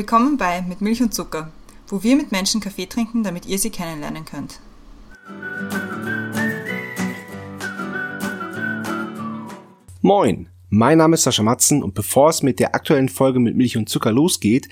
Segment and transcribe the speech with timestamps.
[0.00, 1.52] Willkommen bei Mit Milch und Zucker,
[1.88, 4.58] wo wir mit Menschen Kaffee trinken, damit ihr sie kennenlernen könnt.
[10.00, 13.76] Moin, mein Name ist Sascha Matzen und bevor es mit der aktuellen Folge mit Milch
[13.76, 14.70] und Zucker losgeht,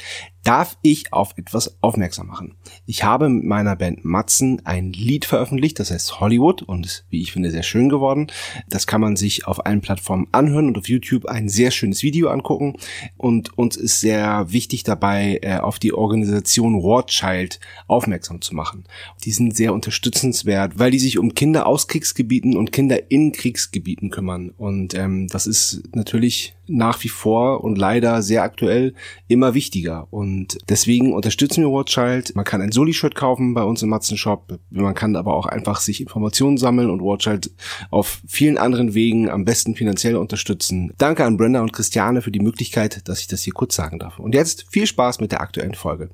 [0.48, 2.54] darf ich auf etwas aufmerksam machen.
[2.86, 7.20] Ich habe mit meiner Band Matzen ein Lied veröffentlicht, das heißt Hollywood und ist, wie
[7.20, 8.28] ich finde, sehr schön geworden.
[8.66, 12.30] Das kann man sich auf allen Plattformen anhören und auf YouTube ein sehr schönes Video
[12.30, 12.78] angucken.
[13.18, 18.84] Und uns ist sehr wichtig dabei, äh, auf die Organisation Warchild aufmerksam zu machen.
[19.24, 24.08] Die sind sehr unterstützenswert, weil die sich um Kinder aus Kriegsgebieten und Kinder in Kriegsgebieten
[24.08, 24.54] kümmern.
[24.56, 28.94] Und ähm, das ist natürlich nach wie vor und leider sehr aktuell
[29.26, 30.06] immer wichtiger.
[30.10, 32.34] Und deswegen unterstützen wir Watchild.
[32.34, 34.58] Man kann ein Soli-Shirt kaufen bei uns im Matzen-Shop.
[34.70, 37.50] Man kann aber auch einfach sich Informationen sammeln und Watchild
[37.90, 40.92] auf vielen anderen Wegen am besten finanziell unterstützen.
[40.98, 44.18] Danke an Brenda und Christiane für die Möglichkeit, dass ich das hier kurz sagen darf.
[44.18, 46.10] Und jetzt viel Spaß mit der aktuellen Folge.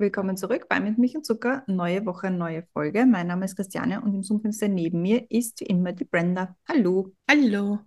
[0.00, 1.64] Willkommen zurück bei Mit Milch und Zucker.
[1.66, 3.04] Neue Woche, neue Folge.
[3.04, 6.56] Mein Name ist Christiane und im Zoom-Fenster neben mir ist wie immer die Brenda.
[6.68, 7.12] Hallo.
[7.28, 7.80] Hallo.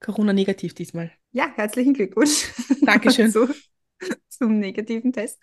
[0.00, 1.12] Corona-negativ diesmal.
[1.30, 2.50] Ja, herzlichen Glückwunsch.
[2.80, 3.30] Dankeschön.
[3.30, 3.50] zu,
[4.28, 5.42] zum negativen Test.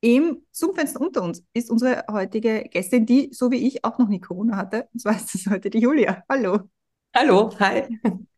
[0.00, 4.20] Im Zoom-Fenster unter uns ist unsere heutige Gästin, die, so wie ich, auch noch nie
[4.20, 4.88] Corona hatte.
[4.92, 6.24] Und zwar ist das heute die Julia.
[6.28, 6.68] Hallo.
[7.14, 7.84] Hallo, hi.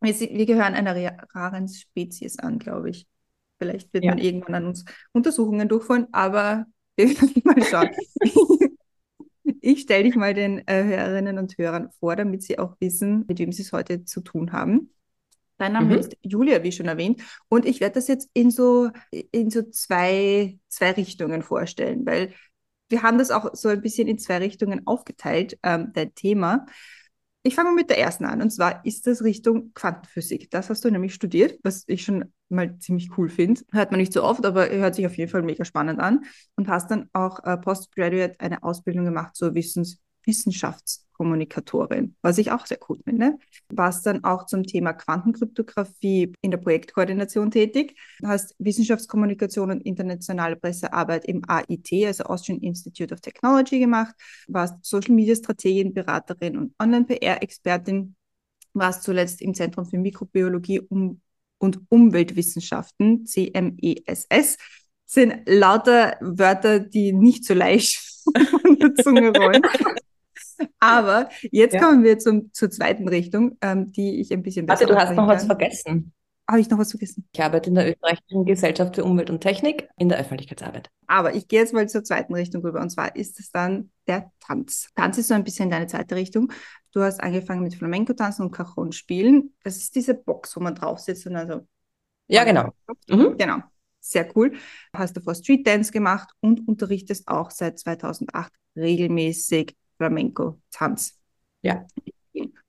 [0.02, 0.94] Wir, wir gehören einer
[1.32, 3.06] raren Spezies an, glaube ich.
[3.58, 4.10] Vielleicht wird ja.
[4.10, 6.66] man irgendwann an uns Untersuchungen durchführen, aber
[7.44, 7.90] mal schauen.
[9.60, 13.38] ich stelle dich mal den äh, Hörerinnen und Hörern vor, damit sie auch wissen, mit
[13.38, 14.90] wem sie es heute zu tun haben.
[15.58, 16.00] Dein Name mhm.
[16.00, 17.22] ist Julia, wie schon erwähnt.
[17.48, 22.32] Und ich werde das jetzt in so, in so zwei, zwei Richtungen vorstellen, weil
[22.88, 26.66] wir haben das auch so ein bisschen in zwei Richtungen aufgeteilt, ähm, dein Thema.
[27.44, 28.40] Ich fange mal mit der ersten an.
[28.40, 30.50] Und zwar ist das Richtung Quantenphysik.
[30.50, 33.62] Das hast du nämlich studiert, was ich schon mal ziemlich cool finde.
[33.72, 36.24] Hört man nicht so oft, aber hört sich auf jeden Fall mega spannend an.
[36.54, 42.66] Und hast dann auch äh, Postgraduate eine Ausbildung gemacht zur Wissens Wissenschaftskommunikatorin, was ich auch
[42.66, 43.38] sehr cool finde.
[43.68, 51.24] Warst dann auch zum Thema Quantenkryptographie in der Projektkoordination tätig, hast Wissenschaftskommunikation und internationale Pressearbeit
[51.26, 54.14] im AIT, also Austrian Institute of Technology gemacht,
[54.48, 58.14] warst Social Media Strategin, Beraterin und Online-PR-Expertin,
[58.74, 64.56] warst zuletzt im Zentrum für Mikrobiologie und Umweltwissenschaften, CMESS,
[65.12, 67.98] sind lauter Wörter, die nicht so leicht
[68.50, 69.62] von der Zunge rollen.
[70.80, 71.80] Aber jetzt ja.
[71.80, 74.88] kommen wir zum, zur zweiten Richtung, ähm, die ich ein bisschen besser.
[74.88, 75.36] Warte, du hast noch kann.
[75.36, 76.12] was vergessen.
[76.48, 77.26] Habe ich noch was vergessen?
[77.32, 80.90] Ich arbeite in der Österreichischen Gesellschaft für Umwelt und Technik in der Öffentlichkeitsarbeit.
[81.06, 84.30] Aber ich gehe jetzt mal zur zweiten Richtung rüber und zwar ist es dann der
[84.40, 84.88] Tanz.
[84.96, 86.52] Tanz ist so ein bisschen deine zweite Richtung.
[86.92, 89.54] Du hast angefangen mit Flamenco-Tanzen und Cajon spielen.
[89.62, 91.66] Das ist diese Box, wo man drauf sitzt und also.
[92.26, 92.72] Ja, genau.
[93.08, 93.36] Mhm.
[93.38, 93.58] Genau.
[94.00, 94.52] Sehr cool.
[94.92, 101.18] Hast davor Street Dance gemacht und unterrichtest auch seit 2008 regelmäßig Flamenco-Tanz.
[101.62, 101.86] Ja.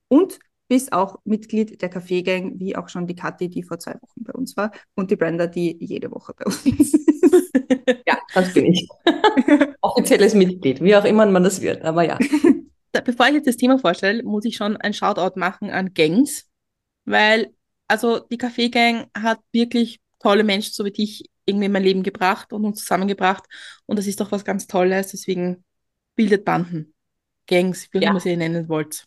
[0.07, 4.23] Und bist auch Mitglied der Kaffeegang, wie auch schon die Kathi, die vor zwei Wochen
[4.23, 6.97] bei uns war, und die Brenda, die jede Woche bei uns ist.
[8.07, 8.87] ja, das bin ich.
[9.81, 12.17] Offizielles Mitglied, wie auch immer man das wird, aber ja.
[13.05, 16.47] Bevor ich jetzt das Thema vorstelle, muss ich schon ein Shoutout machen an Gangs,
[17.05, 17.53] weil
[17.87, 22.53] also die Kaffeegang hat wirklich tolle Menschen, so wie dich, irgendwie in mein Leben gebracht
[22.53, 23.43] und uns zusammengebracht.
[23.85, 25.11] Und das ist doch was ganz Tolles.
[25.11, 25.63] Deswegen
[26.15, 26.92] bildet Banden.
[27.47, 28.09] Gangs, wie ja.
[28.09, 29.05] immer sie nennen wollt.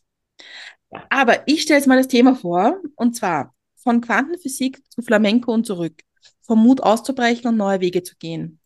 [1.10, 5.66] Aber ich stelle jetzt mal das Thema vor, und zwar von Quantenphysik zu Flamenco und
[5.66, 6.02] zurück,
[6.42, 8.60] vom Mut auszubrechen und neue Wege zu gehen.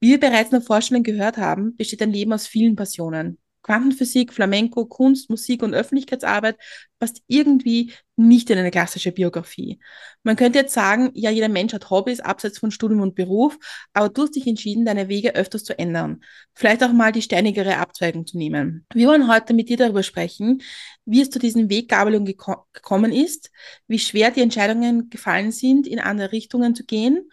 [0.00, 3.38] Wie wir bereits in der Vorstellung gehört haben, besteht ein Leben aus vielen Passionen.
[3.66, 6.56] Quantenphysik, Flamenco, Kunst, Musik und Öffentlichkeitsarbeit
[7.00, 9.80] passt irgendwie nicht in eine klassische Biografie.
[10.22, 13.58] Man könnte jetzt sagen, ja, jeder Mensch hat Hobbys abseits von Studium und Beruf,
[13.92, 16.22] aber du hast dich entschieden, deine Wege öfters zu ändern.
[16.54, 18.86] Vielleicht auch mal die steinigere Abzweigung zu nehmen.
[18.94, 20.62] Wir wollen heute mit dir darüber sprechen,
[21.04, 23.50] wie es zu diesen Weggabelungen geko gekommen ist,
[23.88, 27.28] wie schwer die Entscheidungen gefallen sind, in andere Richtungen zu gehen,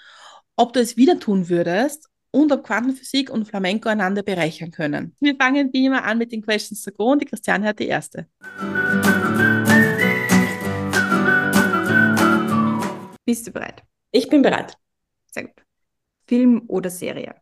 [0.56, 5.16] ob du es wieder tun würdest und ob Quantenphysik und Flamenco einander bereichern können.
[5.20, 7.88] Wir fangen wie immer an mit den Questions to go und die Christiane hat die
[7.88, 8.28] erste.
[13.26, 13.84] Bist du bereit?
[14.12, 14.76] Ich bin bereit.
[15.32, 15.64] Sehr gut.
[16.26, 17.36] Film oder Serie?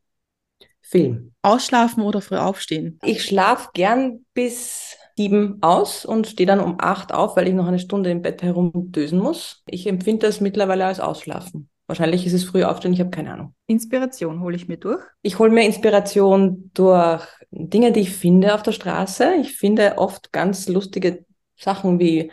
[0.81, 1.33] Film.
[1.41, 2.99] Ausschlafen oder früh aufstehen?
[3.03, 7.67] Ich schlafe gern bis sieben aus und stehe dann um acht auf, weil ich noch
[7.67, 9.63] eine Stunde im Bett herumdösen muss.
[9.67, 11.70] Ich empfinde das mittlerweile als Ausschlafen.
[11.87, 13.53] Wahrscheinlich ist es früh aufstehen, ich habe keine Ahnung.
[13.67, 15.03] Inspiration hole ich mir durch?
[15.21, 19.33] Ich hole mir Inspiration durch Dinge, die ich finde auf der Straße.
[19.41, 21.25] Ich finde oft ganz lustige
[21.57, 22.31] Sachen wie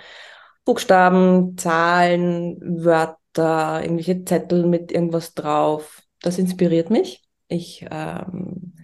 [0.64, 6.02] Buchstaben, Zahlen, Wörter, irgendwelche Zettel mit irgendwas drauf.
[6.20, 7.24] Das inspiriert mich.
[7.48, 8.74] Ich ähm,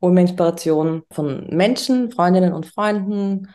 [0.00, 3.48] hole mir Inspiration von Menschen, Freundinnen und Freunden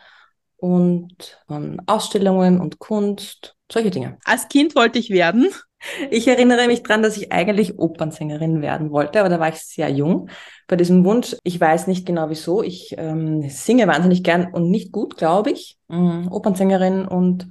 [0.56, 4.18] und von Ausstellungen und Kunst, solche Dinge.
[4.24, 5.48] Als Kind wollte ich werden.
[6.10, 9.88] Ich erinnere mich dran, dass ich eigentlich Opernsängerin werden wollte, aber da war ich sehr
[9.88, 10.28] jung
[10.66, 11.36] bei diesem Wunsch.
[11.42, 12.62] Ich weiß nicht genau wieso.
[12.62, 15.78] Ich ähm, singe wahnsinnig gern und nicht gut, glaube ich.
[15.90, 17.48] Ähm, Opernsängerin und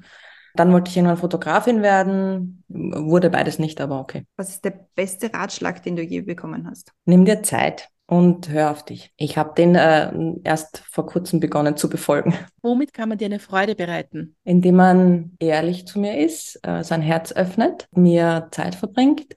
[0.56, 2.64] dann wollte ich irgendwann Fotografin werden.
[2.68, 4.26] Wurde beides nicht, aber okay.
[4.38, 6.92] Was ist der beste Ratschlag, den du je bekommen hast?
[7.06, 9.12] Nimm dir Zeit und hör auf dich.
[9.18, 10.12] Ich habe den äh,
[10.44, 12.34] erst vor kurzem begonnen zu befolgen.
[12.62, 14.36] Womit kann man dir eine Freude bereiten?
[14.44, 19.36] Indem man ehrlich zu mir ist, äh, sein Herz öffnet, mir Zeit verbringt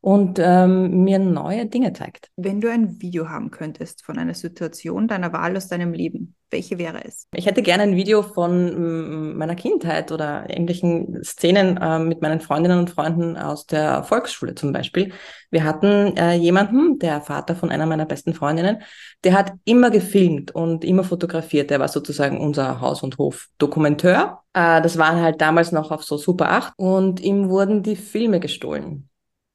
[0.00, 2.30] und ähm, mir neue Dinge zeigt.
[2.36, 6.78] Wenn du ein Video haben könntest von einer Situation deiner Wahl aus deinem Leben, welche
[6.78, 7.26] wäre es?
[7.34, 12.78] Ich hätte gerne ein Video von meiner Kindheit oder irgendwelchen Szenen äh, mit meinen Freundinnen
[12.78, 15.12] und Freunden aus der Volksschule zum Beispiel.
[15.50, 18.82] Wir hatten äh, jemanden, der Vater von einer meiner besten Freundinnen,
[19.24, 21.70] der hat immer gefilmt und immer fotografiert.
[21.70, 24.40] Der war sozusagen unser Haus- und Hof-Dokumenteur.
[24.54, 28.40] Äh, das war halt damals noch auf so Super 8 und ihm wurden die Filme
[28.40, 29.07] gestohlen.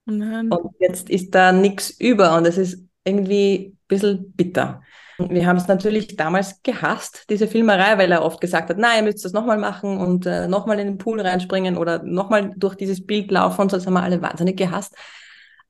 [0.05, 0.51] Nein.
[0.51, 4.81] Und jetzt ist da nichts über und es ist irgendwie ein bisschen bitter.
[5.17, 8.97] Und wir haben es natürlich damals gehasst, diese Filmerei, weil er oft gesagt hat, nein,
[8.97, 12.75] ihr müsst das nochmal machen und äh, nochmal in den Pool reinspringen oder nochmal durch
[12.75, 13.77] dieses Bild laufen und so.
[13.77, 14.95] Das haben wir alle wahnsinnig gehasst.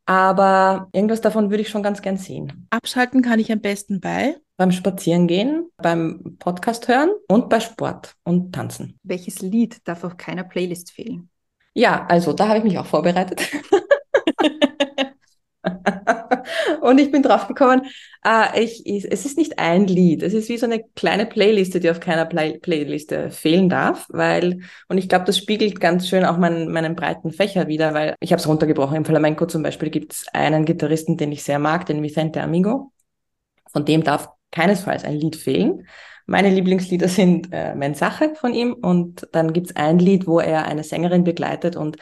[0.06, 2.68] Aber irgendwas davon würde ich schon ganz gern sehen.
[2.69, 4.38] Abschalten kann ich am besten bei?
[4.57, 9.00] Beim Spazierengehen, beim Podcast hören und bei Sport und Tanzen.
[9.03, 11.30] Welches Lied darf auf keiner Playlist fehlen?
[11.74, 13.41] Ja, also da habe ich mich auch vorbereitet.
[16.81, 17.83] und ich bin drauf gekommen,
[18.25, 21.80] äh, ich, ich, es ist nicht ein Lied, es ist wie so eine kleine Playliste,
[21.80, 26.25] die auf keiner Play Playliste fehlen darf, weil, und ich glaube, das spiegelt ganz schön
[26.25, 28.98] auch mein, meinen breiten Fächer wieder, weil ich habe es runtergebrochen.
[28.98, 32.92] Im Flamenco zum Beispiel gibt es einen Gitarristen, den ich sehr mag, den Vicente Amigo.
[33.71, 35.88] Von dem darf keinesfalls ein Lied fehlen.
[36.25, 40.66] Meine Lieblingslieder sind äh, Mensache von ihm und dann gibt es ein Lied, wo er
[40.66, 41.98] eine Sängerin begleitet und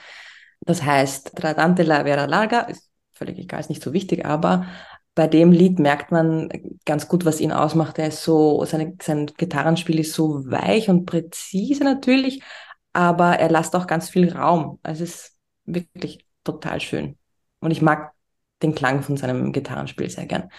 [0.63, 2.90] das heißt Tradante la Vera Larga, ist
[3.21, 4.65] völlig egal, ist nicht so wichtig, aber
[5.13, 6.49] bei dem Lied merkt man
[6.85, 7.99] ganz gut, was ihn ausmacht.
[7.99, 12.41] Er ist so, seine, sein Gitarrenspiel ist so weich und präzise natürlich,
[12.93, 14.79] aber er lässt auch ganz viel Raum.
[14.83, 17.17] Es ist wirklich total schön.
[17.59, 18.13] Und ich mag
[18.63, 20.49] den Klang von seinem Gitarrenspiel sehr gern.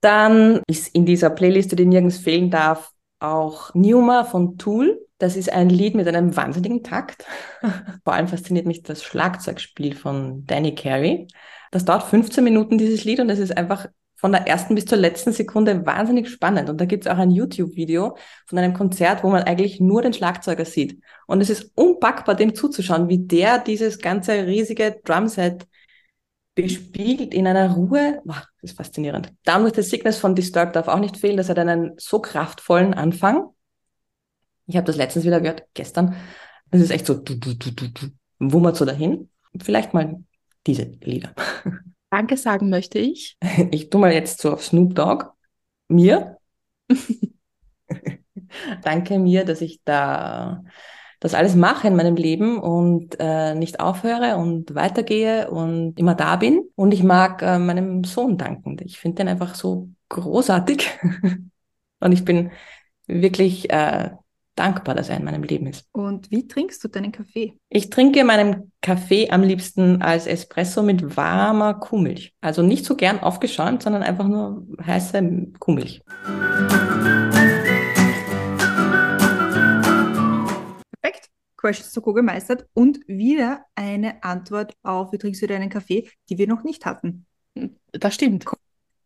[0.00, 5.00] Dann ist in dieser Playliste, die nirgends fehlen darf, auch Numa von Tool.
[5.18, 7.24] Das ist ein Lied mit einem wahnsinnigen Takt.
[8.04, 11.26] Vor allem fasziniert mich das Schlagzeugspiel von Danny Carey.
[11.70, 13.86] Das dauert 15 Minuten, dieses Lied, und es ist einfach
[14.18, 16.68] von der ersten bis zur letzten Sekunde wahnsinnig spannend.
[16.68, 18.16] Und da gibt es auch ein YouTube-Video
[18.46, 21.00] von einem Konzert, wo man eigentlich nur den Schlagzeuger sieht.
[21.26, 25.68] Und es ist unpackbar, dem zuzuschauen, wie der dieses ganze riesige Drumset
[26.56, 28.20] bespiegelt in einer Ruhe.
[28.24, 29.32] Wow, das ist faszinierend.
[29.44, 31.36] Down with the Sickness von Disturbed darf auch nicht fehlen.
[31.36, 33.50] Das hat einen so kraftvollen Anfang.
[34.66, 36.16] Ich habe das letztens wieder gehört, gestern.
[36.72, 38.06] Das ist echt so, du, du, du, du, du,
[38.40, 39.30] wummert so dahin.
[39.62, 40.24] Vielleicht mal
[40.68, 41.34] diese Lieder.
[42.10, 43.36] Danke sagen möchte ich.
[43.70, 45.26] Ich tu mal jetzt so auf Snoop Dogg.
[45.88, 46.38] Mir.
[48.82, 50.62] Danke mir, dass ich da
[51.20, 56.36] das alles mache in meinem Leben und äh, nicht aufhöre und weitergehe und immer da
[56.36, 56.62] bin.
[56.76, 58.76] Und ich mag äh, meinem Sohn danken.
[58.84, 60.88] Ich finde den einfach so großartig.
[62.00, 62.52] und ich bin
[63.06, 64.10] wirklich äh,
[64.58, 65.86] dankbar, dass er in meinem Leben ist.
[65.92, 67.54] Und wie trinkst du deinen Kaffee?
[67.68, 72.34] Ich trinke meinen Kaffee am liebsten als Espresso mit warmer Kuhmilch.
[72.40, 75.22] Also nicht so gern aufgeschäumt, sondern einfach nur heiße
[75.58, 76.02] Kuhmilch.
[81.00, 81.30] Perfekt.
[81.56, 86.38] Questions to Go gemeistert und wieder eine Antwort auf, wie trinkst du deinen Kaffee, die
[86.38, 87.26] wir noch nicht hatten.
[87.92, 88.44] Das stimmt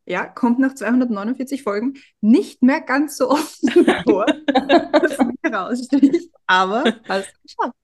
[0.07, 3.61] ja, kommt nach 249 Folgen nicht mehr ganz so oft
[4.05, 7.77] vor, dass mir raussticht, aber hast geschafft.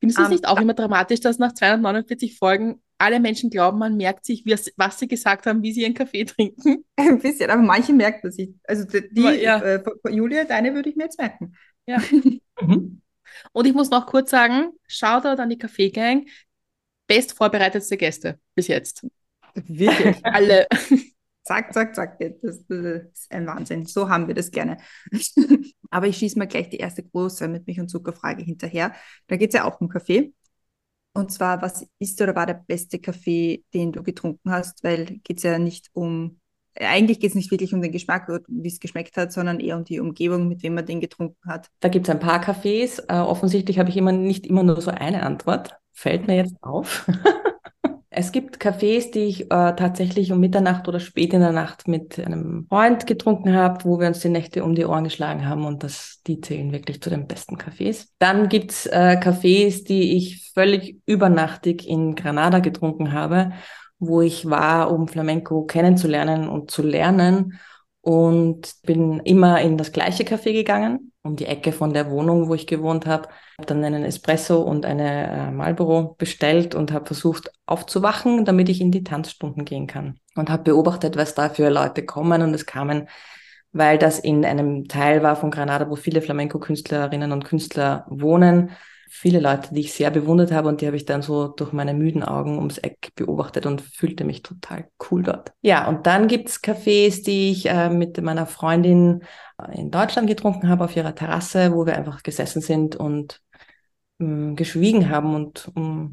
[0.00, 3.78] Findest du es um, nicht auch immer dramatisch, dass nach 249 Folgen alle Menschen glauben,
[3.78, 6.84] man merkt sich, was sie gesagt haben, wie sie ihren Kaffee trinken?
[6.96, 8.54] Ein bisschen, aber manche merken das nicht.
[8.64, 9.58] Also die, ja.
[9.58, 11.54] äh, Julia, deine würde ich mir jetzt merken.
[11.86, 11.98] Ja.
[12.60, 13.00] Mhm.
[13.52, 16.26] Und ich muss noch kurz sagen, Shoutout an die Kaffeegang,
[17.08, 19.04] best vorbereitetste Gäste bis jetzt.
[19.54, 20.16] Wirklich.
[20.24, 20.66] Alle.
[21.44, 22.18] zack, zack, zack.
[22.18, 22.78] Das, das,
[23.12, 23.86] ist ein Wahnsinn.
[23.86, 24.78] So haben wir das gerne.
[25.90, 28.92] Aber ich schieße mal gleich die erste große mit Milch und Zuckerfrage hinterher.
[29.26, 30.32] Da geht es ja auch um Kaffee.
[31.14, 34.82] Und zwar, was ist oder war der beste Kaffee, den du getrunken hast?
[34.82, 36.38] Weil geht es ja nicht um
[36.80, 39.84] eigentlich geht es nicht wirklich um den Geschmack, wie es geschmeckt hat, sondern eher um
[39.84, 41.68] die Umgebung, mit wem man den getrunken hat.
[41.80, 43.02] Da gibt es ein paar Cafés.
[43.08, 45.76] Äh, offensichtlich habe ich immer nicht immer nur so eine Antwort.
[45.92, 47.06] Fällt mir jetzt auf.
[48.14, 52.18] Es gibt Cafés, die ich äh, tatsächlich um Mitternacht oder spät in der Nacht mit
[52.18, 55.82] einem Freund getrunken habe, wo wir uns die Nächte um die Ohren geschlagen haben und
[55.82, 58.08] das, die zählen wirklich zu den besten Cafés.
[58.18, 63.52] Dann gibt's äh, Cafés, die ich völlig übernachtig in Granada getrunken habe,
[63.98, 67.58] wo ich war, um Flamenco kennenzulernen und zu lernen
[68.02, 72.54] und bin immer in das gleiche Café gegangen, um die Ecke von der Wohnung, wo
[72.54, 73.28] ich gewohnt habe.
[73.56, 78.80] Habe dann einen Espresso und eine äh, Marlboro bestellt und habe versucht aufzuwachen, damit ich
[78.80, 80.18] in die Tanzstunden gehen kann.
[80.34, 83.08] Und habe beobachtet, was da für Leute kommen und es kamen,
[83.70, 88.70] weil das in einem Teil war von Granada, wo viele Flamenco-Künstlerinnen und Künstler wohnen,
[89.14, 91.92] viele Leute, die ich sehr bewundert habe und die habe ich dann so durch meine
[91.92, 95.52] müden Augen ums Eck beobachtet und fühlte mich total cool dort.
[95.60, 99.22] Ja, und dann gibt's Cafés, die ich äh, mit meiner Freundin
[99.58, 103.42] äh, in Deutschland getrunken habe auf ihrer Terrasse, wo wir einfach gesessen sind und
[104.16, 106.12] mh, mm, geschwiegen haben und mh,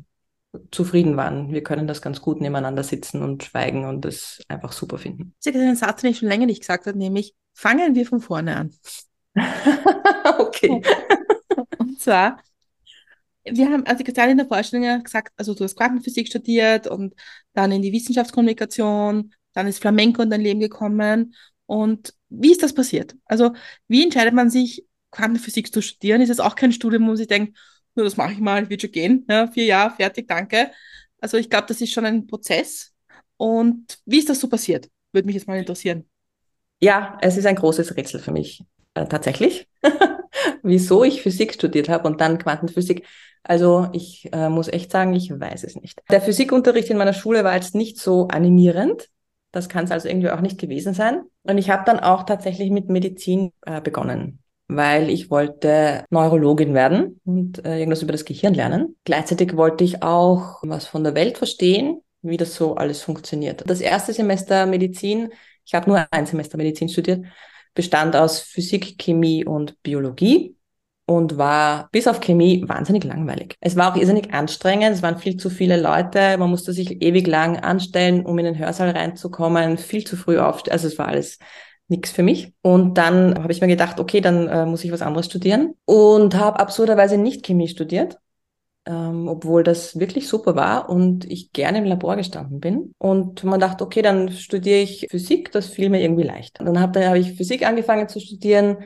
[0.70, 1.54] zufrieden waren.
[1.54, 5.34] Wir können das ganz gut nebeneinander sitzen und schweigen und das einfach super finden.
[5.40, 8.20] Sie hat einen Satz, den ich schon länger nicht gesagt habe, nämlich fangen wir von
[8.20, 8.74] vorne an.
[10.40, 10.82] okay.
[11.78, 12.38] Und zwar
[13.52, 17.14] wir haben, also gerade in der Vorstellung gesagt, also du hast Quantenphysik studiert und
[17.54, 21.36] dann in die Wissenschaftskommunikation, dann ist Flamenco in dein Leben gekommen.
[21.66, 23.16] Und wie ist das passiert?
[23.26, 23.54] Also
[23.88, 26.22] wie entscheidet man sich, Quantenphysik zu studieren?
[26.22, 27.58] Ist es auch kein Studium, wo man sich denkt,
[27.96, 30.72] nur das mache ich mal, wird schon gehen, ja, vier Jahre, fertig, danke.
[31.20, 32.94] Also ich glaube, das ist schon ein Prozess.
[33.38, 34.90] Und wie ist das so passiert?
[35.12, 36.08] Würde mich jetzt mal interessieren.
[36.80, 38.64] Ja, es ist ein großes Rätsel für mich,
[39.00, 39.68] äh, tatsächlich.
[40.64, 43.06] Wieso ich Physik studiert habe und dann Quantenphysik.
[43.44, 46.02] Also ich äh, muss echt sagen, ich weiß es nicht.
[46.12, 49.10] Der Physikunterricht in meiner Schule war jetzt nicht so animierend.
[49.52, 51.24] Das kann es also irgendwie auch nicht gewesen sein.
[51.44, 57.20] Und ich habe dann auch tatsächlich mit Medizin äh, begonnen, weil ich wollte Neurologin werden
[57.26, 58.96] und äh, irgendwas über das Gehirn lernen.
[59.06, 63.64] Gleichzeitig wollte ich auch was von der Welt verstehen, wie das so alles funktioniert.
[63.68, 65.30] Das erste Semester Medizin,
[65.66, 67.26] ich habe nur ein Semester Medizin studiert,
[67.80, 70.58] bestand aus Physik, Chemie und Biologie
[71.06, 73.56] und war bis auf Chemie wahnsinnig langweilig.
[73.62, 77.26] Es war auch irrsinnig anstrengend, es waren viel zu viele Leute, man musste sich ewig
[77.26, 81.40] lang anstellen, um in den Hörsaal reinzukommen, viel zu früh aufstehen, also es war alles
[81.88, 82.54] nichts für mich.
[82.62, 86.36] Und dann habe ich mir gedacht, okay, dann äh, muss ich was anderes studieren und
[86.36, 88.18] habe absurderweise nicht Chemie studiert,
[88.86, 92.94] ähm, obwohl das wirklich super war und ich gerne im Labor gestanden bin.
[92.98, 96.60] Und man dachte, okay, dann studiere ich Physik, das fiel mir irgendwie leicht.
[96.60, 98.78] Und dann habe hab ich Physik angefangen zu studieren.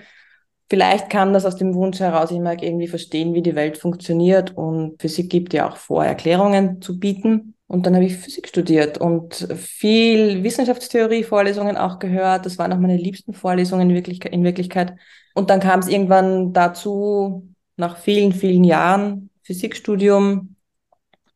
[0.69, 4.57] Vielleicht kam das aus dem Wunsch heraus, ich mag irgendwie verstehen, wie die Welt funktioniert
[4.57, 7.53] und Physik gibt ja auch vor, Erklärungen zu bieten.
[7.67, 12.45] Und dann habe ich Physik studiert und viel Wissenschaftstheorie-Vorlesungen auch gehört.
[12.45, 14.31] Das waren auch meine liebsten Vorlesungen in Wirklichkeit.
[14.31, 14.93] In Wirklichkeit.
[15.33, 20.55] Und dann kam es irgendwann dazu, nach vielen, vielen Jahren, Physikstudium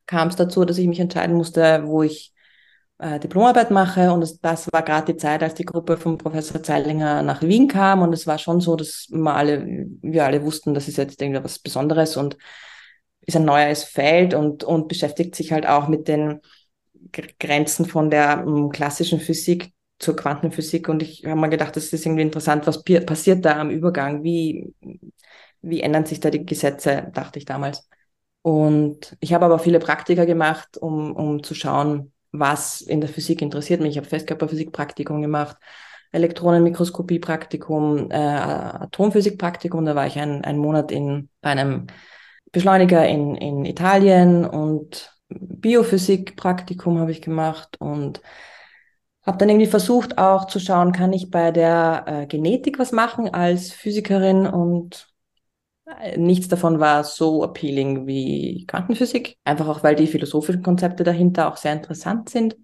[0.06, 2.34] kam es dazu, dass ich mich entscheiden musste, wo ich
[3.00, 4.12] äh, Diplomarbeit mache.
[4.12, 7.68] Und das, das war gerade die Zeit, als die Gruppe von Professor Zeilinger nach Wien
[7.68, 8.02] kam.
[8.02, 11.44] Und es war schon so, dass wir alle, wir alle wussten, das ist jetzt irgendwie
[11.44, 12.38] was Besonderes und
[13.22, 16.40] ist ein neues Feld und, und beschäftigt sich halt auch mit den
[17.40, 20.88] Grenzen von der um, ähm, klassischen Physik zur Quantenphysik.
[20.90, 24.24] Und ich habe mir gedacht, das ist irgendwie interessant, was passiert da am Übergang?
[24.24, 24.74] Wie,
[25.62, 27.87] wie ändern sich da die Gesetze, dachte ich damals.
[28.48, 33.42] Und ich habe aber viele Praktika gemacht, um, um zu schauen, was in der Physik
[33.42, 33.90] interessiert mich.
[33.90, 35.58] Ich habe Festkörperphysik-Praktikum gemacht,
[36.14, 39.84] Elektronenmikroskopie-Praktikum, äh, Atomphysik-Praktikum.
[39.84, 41.88] Da war ich ein, ein Monat in bei einem
[42.54, 48.22] Beschleuniger in, in Italien und Biophysik-Praktikum habe ich gemacht und
[49.26, 53.28] habe dann irgendwie versucht auch zu schauen, kann ich bei der äh, Genetik was machen
[53.34, 55.17] als Physikerin und
[56.18, 61.58] Nichts davon war so appealing wie Quantenphysik, einfach auch weil die philosophischen Konzepte dahinter auch
[61.58, 62.58] sehr interessant sind.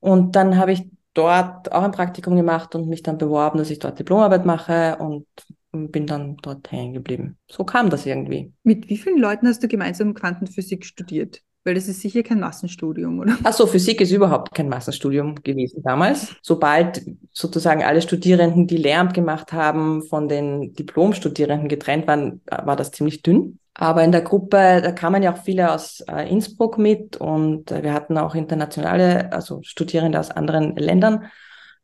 [0.00, 3.78] Und dann habe ich dort auch ein Praktikum gemacht und mich dann beworben, dass ich
[3.78, 5.26] dort Diplomarbeit mache und
[5.72, 7.38] bin dann dort hängen geblieben.
[7.48, 8.52] So kam das irgendwie.
[8.62, 11.42] Mit wie vielen Leuten hast du gemeinsam Quantenphysik studiert?
[11.64, 13.36] Weil das ist sicher kein Massenstudium, oder?
[13.44, 16.34] Ach so, Physik ist überhaupt kein Massenstudium gewesen damals.
[16.40, 17.02] Sobald
[17.32, 23.20] sozusagen alle Studierenden, die Lehramt gemacht haben, von den Diplomstudierenden getrennt waren, war das ziemlich
[23.22, 23.58] dünn.
[23.74, 27.82] Aber in der Gruppe, da kamen ja auch viele aus äh, Innsbruck mit und äh,
[27.82, 31.30] wir hatten auch internationale, also Studierende aus anderen Ländern.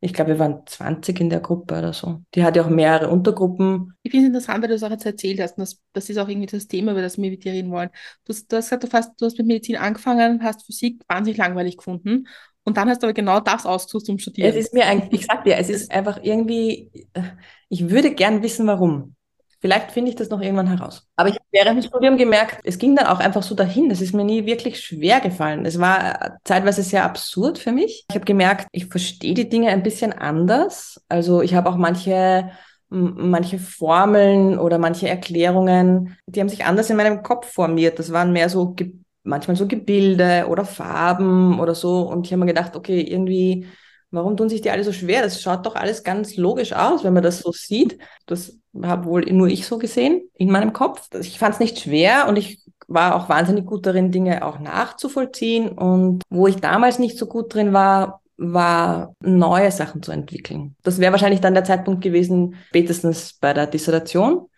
[0.00, 2.22] Ich glaube, wir waren 20 in der Gruppe oder so.
[2.34, 3.94] Die hat ja auch mehrere Untergruppen.
[4.02, 5.56] Ich finde es interessant, weil du es auch jetzt erzählt hast.
[5.58, 7.90] Und das, das ist auch irgendwie das Thema, über das wir mit dir reden wollen.
[8.24, 11.78] Du, du hast gesagt, du, fast, du hast mit Medizin angefangen, hast Physik wahnsinnig langweilig
[11.78, 12.28] gefunden
[12.64, 14.50] Und dann hast du aber genau das ausgesucht zum Studieren.
[14.50, 16.90] Es ist mir eigentlich, ich sag dir, es ist einfach irgendwie,
[17.68, 19.15] ich würde gern wissen, warum.
[19.66, 21.08] Vielleicht finde ich das noch irgendwann heraus.
[21.16, 23.88] Aber ich habe während dem Studium gemerkt, es ging dann auch einfach so dahin.
[23.88, 25.66] Das ist mir nie wirklich schwer gefallen.
[25.66, 28.04] Es war zeitweise sehr absurd für mich.
[28.08, 31.04] Ich habe gemerkt, ich verstehe die Dinge ein bisschen anders.
[31.08, 32.52] Also ich habe auch manche
[32.88, 37.98] manche Formeln oder manche Erklärungen, die haben sich anders in meinem Kopf formiert.
[37.98, 38.76] Das waren mehr so
[39.24, 42.02] manchmal so Gebilde oder Farben oder so.
[42.02, 43.66] Und ich habe mir gedacht, okay, irgendwie,
[44.10, 45.22] warum tun sich die alle so schwer?
[45.22, 47.98] Das schaut doch alles ganz logisch aus, wenn man das so sieht.
[48.26, 51.08] Das habe wohl nur ich so gesehen in meinem Kopf.
[51.20, 55.68] Ich fand es nicht schwer und ich war auch wahnsinnig gut darin, Dinge auch nachzuvollziehen.
[55.68, 60.76] Und wo ich damals nicht so gut drin war, war, neue Sachen zu entwickeln.
[60.82, 64.48] Das wäre wahrscheinlich dann der Zeitpunkt gewesen, spätestens bei der Dissertation,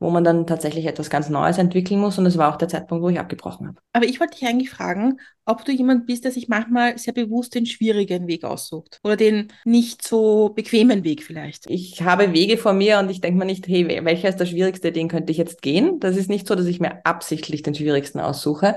[0.00, 2.18] wo man dann tatsächlich etwas ganz Neues entwickeln muss.
[2.18, 3.78] Und es war auch der Zeitpunkt, wo ich abgebrochen habe.
[3.92, 7.54] Aber ich wollte dich eigentlich fragen, ob du jemand bist, der sich manchmal sehr bewusst
[7.54, 11.68] den schwierigen Weg aussucht oder den nicht so bequemen Weg vielleicht.
[11.68, 14.92] Ich habe Wege vor mir und ich denke mir nicht, hey, welcher ist der schwierigste,
[14.92, 16.00] den könnte ich jetzt gehen?
[16.00, 18.76] Das ist nicht so, dass ich mir absichtlich den schwierigsten aussuche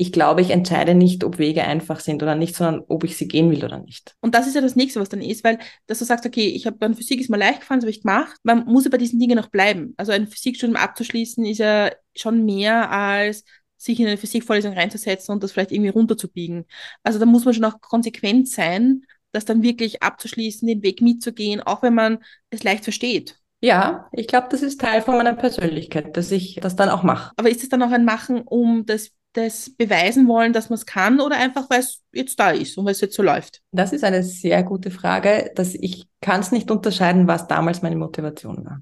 [0.00, 3.26] ich glaube, ich entscheide nicht, ob Wege einfach sind oder nicht, sondern ob ich sie
[3.26, 4.14] gehen will oder nicht.
[4.20, 6.66] Und das ist ja das Nächste, was dann ist, weil dass du sagst, okay, ich
[6.66, 8.36] habe dann Physik ist mir leicht gefallen, das habe ich gemacht.
[8.44, 9.94] Man muss ja bei diesen Dingen noch bleiben.
[9.96, 13.44] Also ein Physikstudium abzuschließen ist ja schon mehr als
[13.76, 16.66] sich in eine Physikvorlesung reinzusetzen und das vielleicht irgendwie runterzubiegen.
[17.02, 19.02] Also da muss man schon auch konsequent sein,
[19.32, 22.18] das dann wirklich abzuschließen, den Weg mitzugehen, auch wenn man
[22.50, 23.36] es leicht versteht.
[23.60, 27.32] Ja, ich glaube, das ist Teil von meiner Persönlichkeit, dass ich das dann auch mache.
[27.36, 30.86] Aber ist es dann auch ein Machen, um das das beweisen wollen, dass man es
[30.86, 33.62] kann oder einfach, weil es jetzt da ist und weil es jetzt so läuft?
[33.72, 37.96] Das ist eine sehr gute Frage, dass ich kann es nicht unterscheiden, was damals meine
[37.96, 38.80] Motivation war.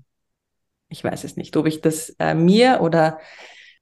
[0.88, 3.18] Ich weiß es nicht, ob ich das äh, mir oder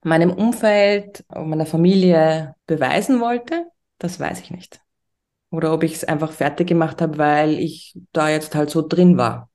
[0.02, 3.66] meinem Umfeld, meiner Familie beweisen wollte,
[3.98, 4.80] das weiß ich nicht.
[5.50, 9.16] Oder ob ich es einfach fertig gemacht habe, weil ich da jetzt halt so drin
[9.16, 9.50] war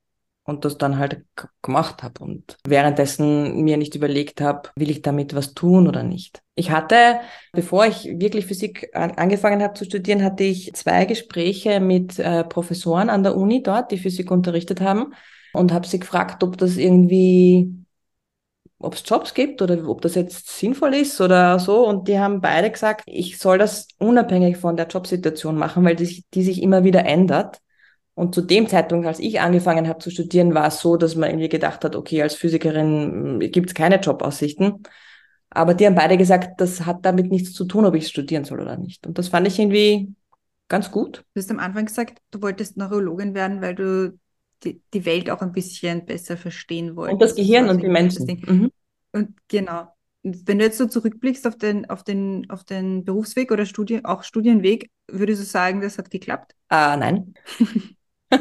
[0.50, 1.24] und das dann halt
[1.62, 6.42] gemacht habe und währenddessen mir nicht überlegt habe, will ich damit was tun oder nicht.
[6.56, 7.20] Ich hatte,
[7.54, 13.10] bevor ich wirklich Physik angefangen habe zu studieren, hatte ich zwei Gespräche mit äh, Professoren
[13.10, 15.14] an der Uni dort, die Physik unterrichtet haben
[15.54, 17.80] und habe sie gefragt, ob das irgendwie
[18.80, 21.86] ob es Jobs gibt oder ob das jetzt sinnvoll ist oder so.
[21.86, 26.24] Und die haben beide gesagt, ich soll das unabhängig von der Jobsituation machen, weil die,
[26.34, 27.60] die sich immer wieder ändert.
[28.20, 31.30] Und zu dem Zeitpunkt, als ich angefangen habe zu studieren, war es so, dass man
[31.30, 34.84] irgendwie gedacht hat, okay, als Physikerin hm, gibt es keine Jobaussichten.
[35.50, 38.60] Aber die haben beide gesagt, das hat damit nichts zu tun, ob ich studieren soll
[38.60, 39.08] oder nicht.
[39.08, 40.14] Und das fand ich irgendwie
[40.68, 41.24] ganz gut.
[41.34, 44.20] Du hast am Anfang gesagt, du wolltest Neurologin werden, weil du
[44.66, 47.14] die, die Welt auch ein bisschen besser verstehen wolltest.
[47.14, 48.28] Und das Gehirn und die Menschen.
[48.46, 48.72] Mhm.
[49.14, 49.94] Und genau.
[50.24, 54.24] Wenn du jetzt so zurückblickst auf den, auf den, auf den Berufsweg oder Studien, auch
[54.24, 56.54] Studienweg, würdest du sagen, das hat geklappt?
[56.68, 57.34] Ah, nein.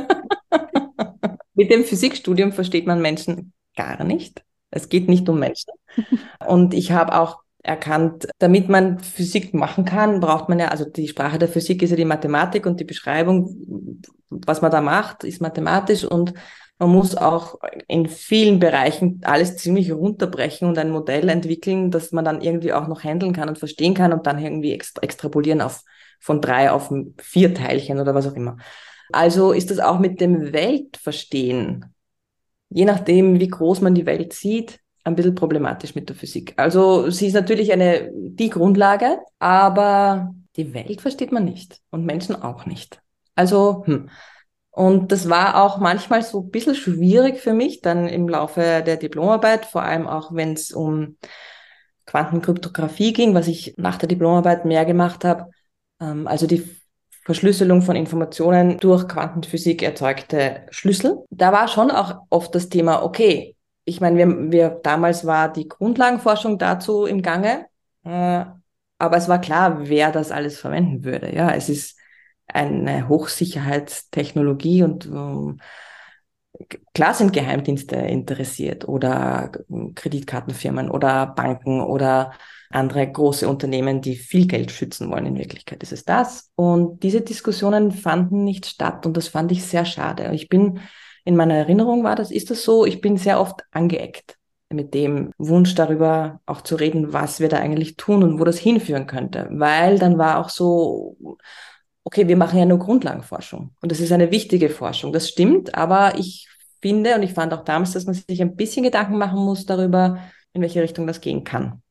[1.55, 4.45] Mit dem Physikstudium versteht man Menschen gar nicht.
[4.71, 5.73] Es geht nicht um Menschen.
[6.47, 11.09] Und ich habe auch erkannt, damit man Physik machen kann, braucht man ja, also die
[11.09, 15.43] Sprache der Physik ist ja die Mathematik und die Beschreibung, was man da macht, ist
[15.43, 16.33] mathematisch und
[16.79, 17.57] man muss auch
[17.89, 22.87] in vielen Bereichen alles ziemlich runterbrechen und ein Modell entwickeln, das man dann irgendwie auch
[22.87, 25.83] noch handeln kann und verstehen kann und dann irgendwie extrapolieren auf
[26.21, 28.57] von drei auf vier Teilchen oder was auch immer.
[29.13, 31.87] Also ist das auch mit dem Weltverstehen,
[32.69, 36.55] je nachdem, wie groß man die Welt sieht, ein bisschen problematisch mit der Physik.
[36.57, 42.37] Also sie ist natürlich eine, die Grundlage, aber die Welt versteht man nicht und Menschen
[42.37, 43.01] auch nicht.
[43.35, 44.11] Also, hm.
[44.71, 48.97] Und das war auch manchmal so ein bisschen schwierig für mich dann im Laufe der
[48.97, 51.17] Diplomarbeit, vor allem auch wenn es um
[52.07, 55.51] Quantenkryptographie ging, was ich nach der Diplomarbeit mehr gemacht habe.
[56.01, 56.78] Ähm, also die
[57.29, 61.27] Verschlüsselung von Informationen durch Quantenphysik erzeugte Schlüssel.
[61.29, 65.69] Da war schon auch oft das Thema, okay, ich meine, wir, wir damals war die
[65.69, 67.67] Grundlagenforschung dazu im Gange,
[68.03, 68.47] äh,
[68.97, 71.35] aber es war klar, wer das alles verwenden würde.
[71.37, 71.99] Ja, es ist
[72.47, 75.61] eine Hochsicherheitstechnologie und ähm,
[76.95, 79.53] klar sind Geheimdienste interessiert oder
[79.95, 82.33] Kreditkartenfirmen oder Banken oder
[82.71, 85.27] andere große Unternehmen, die viel Geld schützen wollen.
[85.27, 86.51] In Wirklichkeit ist es das.
[86.55, 90.31] Und diese Diskussionen fanden nicht statt und das fand ich sehr schade.
[90.35, 90.81] Ich bin,
[91.25, 94.37] in meiner Erinnerung war das, ist das so, ich bin sehr oft angeeckt
[94.71, 98.59] mit dem Wunsch darüber auch zu reden, was wir da eigentlich tun und wo das
[98.59, 99.49] hinführen könnte.
[99.51, 101.17] Weil dann war auch so,
[102.05, 105.13] okay, wir machen ja nur Grundlagenforschung und das ist eine wichtige Forschung.
[105.13, 106.48] Das stimmt, aber ich
[106.81, 110.19] finde und ich fand auch damals, dass man sich ein bisschen Gedanken machen muss darüber,
[110.53, 111.83] in welche Richtung das gehen kann.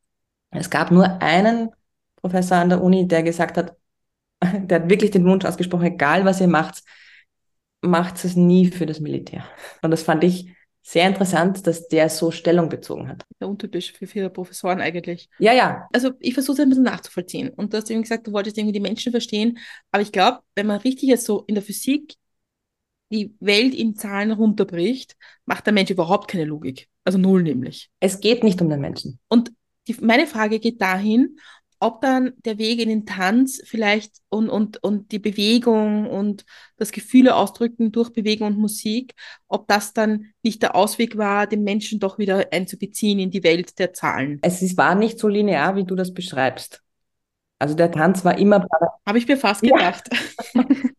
[0.49, 1.69] Es gab nur einen
[2.15, 3.75] Professor an der Uni, der gesagt hat,
[4.41, 6.83] der hat wirklich den Wunsch ausgesprochen, egal was ihr macht,
[7.81, 9.43] macht es nie für das Militär.
[9.81, 13.25] Und das fand ich sehr interessant, dass der so Stellung bezogen hat.
[13.41, 15.29] Ja, untypisch für viele Professoren eigentlich.
[15.37, 15.85] Ja, ja.
[15.91, 17.49] Also ich versuche es ein bisschen nachzuvollziehen.
[17.49, 19.57] Und du hast eben gesagt, du wolltest irgendwie die Menschen verstehen.
[19.91, 22.15] Aber ich glaube, wenn man richtig jetzt so in der Physik
[23.11, 25.15] die Welt in Zahlen runterbricht,
[25.45, 26.89] macht der Mensch überhaupt keine Logik.
[27.03, 27.89] Also null nämlich.
[27.99, 29.19] Es geht nicht um den Menschen.
[29.29, 29.51] Und
[29.87, 31.37] die, meine Frage geht dahin,
[31.79, 36.43] ob dann der Weg in den Tanz vielleicht und, und, und die Bewegung und
[36.77, 39.13] das Gefühle ausdrücken durch Bewegung und Musik,
[39.47, 43.77] ob das dann nicht der Ausweg war, den Menschen doch wieder einzubeziehen in die Welt
[43.77, 44.39] der Zahlen.
[44.41, 46.81] Es ist, war nicht so linear, wie du das beschreibst.
[47.59, 48.67] Also der Tanz war immer.
[49.05, 50.09] Habe ich mir fast gedacht.
[50.53, 50.63] Ja.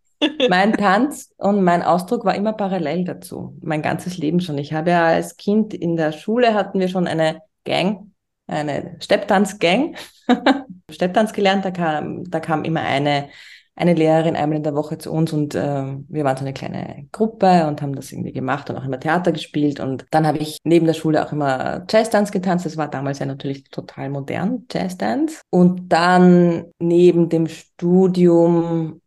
[0.48, 3.56] mein Tanz und mein Ausdruck war immer parallel dazu.
[3.60, 4.58] Mein ganzes Leben schon.
[4.58, 8.12] Ich habe ja als Kind in der Schule hatten wir schon eine Gang,
[8.46, 9.96] eine Stepptanzgang.
[10.90, 13.28] Stepptanz gelernt, da kam, da kam immer eine,
[13.76, 17.06] eine Lehrerin einmal in der Woche zu uns und äh, wir waren so eine kleine
[17.12, 19.80] Gruppe und haben das irgendwie gemacht und auch immer Theater gespielt.
[19.80, 22.64] Und dann habe ich neben der Schule auch immer Jazzdance getanzt.
[22.64, 25.42] Das war damals ja natürlich total modern, Jazzdance.
[25.50, 29.00] Und dann neben dem Studium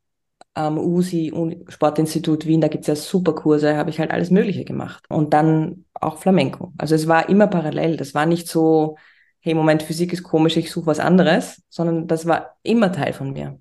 [0.53, 1.31] am USI
[1.69, 5.05] Sportinstitut Wien, da gibt's ja super Kurse, habe ich halt alles Mögliche gemacht.
[5.09, 6.73] Und dann auch Flamenco.
[6.77, 7.97] Also es war immer parallel.
[7.97, 8.97] Das war nicht so,
[9.39, 13.31] hey, Moment, Physik ist komisch, ich suche was anderes, sondern das war immer Teil von
[13.31, 13.59] mir.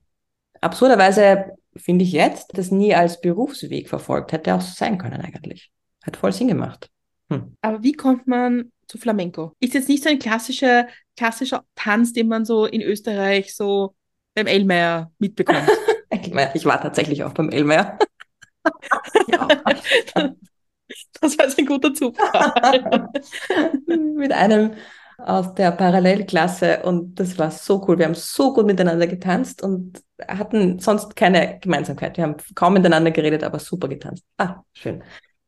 [0.61, 4.33] Absurderweise finde ich jetzt, das nie als Berufsweg verfolgt.
[4.33, 5.71] Hätte auch so sein können eigentlich.
[6.03, 6.91] Hat voll Sinn gemacht.
[7.31, 7.57] Hm.
[7.61, 9.53] Aber wie kommt man zu Flamenco?
[9.61, 13.95] Ist jetzt nicht so ein klassischer, klassischer Tanz, den man so in Österreich so
[14.35, 15.69] beim Elmer mitbekommt.
[16.11, 17.99] ich war tatsächlich auch beim Elmer.
[19.29, 19.49] ja.
[21.21, 23.09] Das war jetzt ein guter Zufall.
[23.87, 24.73] Mit einem
[25.19, 27.99] aus der Parallelklasse und das war so cool.
[27.99, 32.17] Wir haben so gut miteinander getanzt und hatten sonst keine Gemeinsamkeit.
[32.17, 34.25] Wir haben kaum miteinander geredet, aber super getanzt.
[34.39, 35.03] Ah, schön.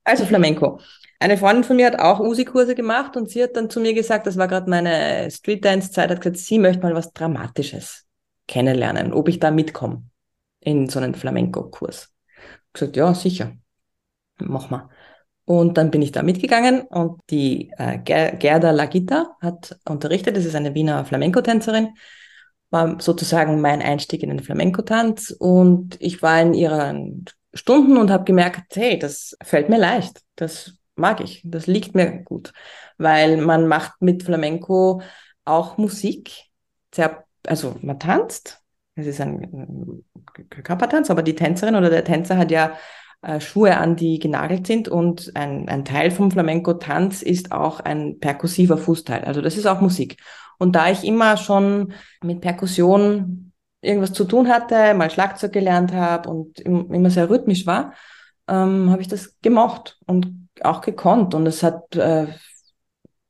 [0.04, 0.78] Also Flamenco.
[1.20, 4.26] Eine Freundin von mir hat auch Usi-Kurse gemacht und sie hat dann zu mir gesagt,
[4.26, 8.04] das war gerade meine Street-Dance-Zeit, hat gesagt, sie möchte mal was Dramatisches
[8.48, 10.02] kennenlernen, ob ich da mitkomme
[10.62, 12.12] in so einen Flamenco-Kurs.
[12.72, 13.52] Gesagt, ja, sicher.
[14.38, 14.88] Mach mal.
[15.44, 20.36] Und dann bin ich da mitgegangen und die äh, Gerda Lagita hat unterrichtet.
[20.36, 21.94] Das ist eine Wiener Flamenco-Tänzerin.
[22.70, 25.30] War sozusagen mein Einstieg in den Flamenco-Tanz.
[25.30, 30.22] Und ich war in ihren Stunden und habe gemerkt, hey, das fällt mir leicht.
[30.36, 31.42] Das mag ich.
[31.44, 32.52] Das liegt mir gut.
[32.96, 35.02] Weil man macht mit Flamenco
[35.44, 36.32] auch Musik.
[36.94, 38.61] Sehr, also man tanzt.
[39.02, 40.02] Es ist ein
[40.48, 42.72] Körpertanz, aber die Tänzerin oder der Tänzer hat ja
[43.22, 44.88] äh, Schuhe an, die genagelt sind.
[44.88, 49.24] Und ein, ein Teil vom Flamenco-Tanz ist auch ein perkussiver Fußteil.
[49.24, 50.16] Also das ist auch Musik.
[50.58, 56.28] Und da ich immer schon mit Perkussion irgendwas zu tun hatte, mal Schlagzeug gelernt habe
[56.28, 57.94] und immer sehr rhythmisch war,
[58.48, 61.34] ähm, habe ich das gemocht und auch gekonnt.
[61.34, 62.26] Und es hat äh,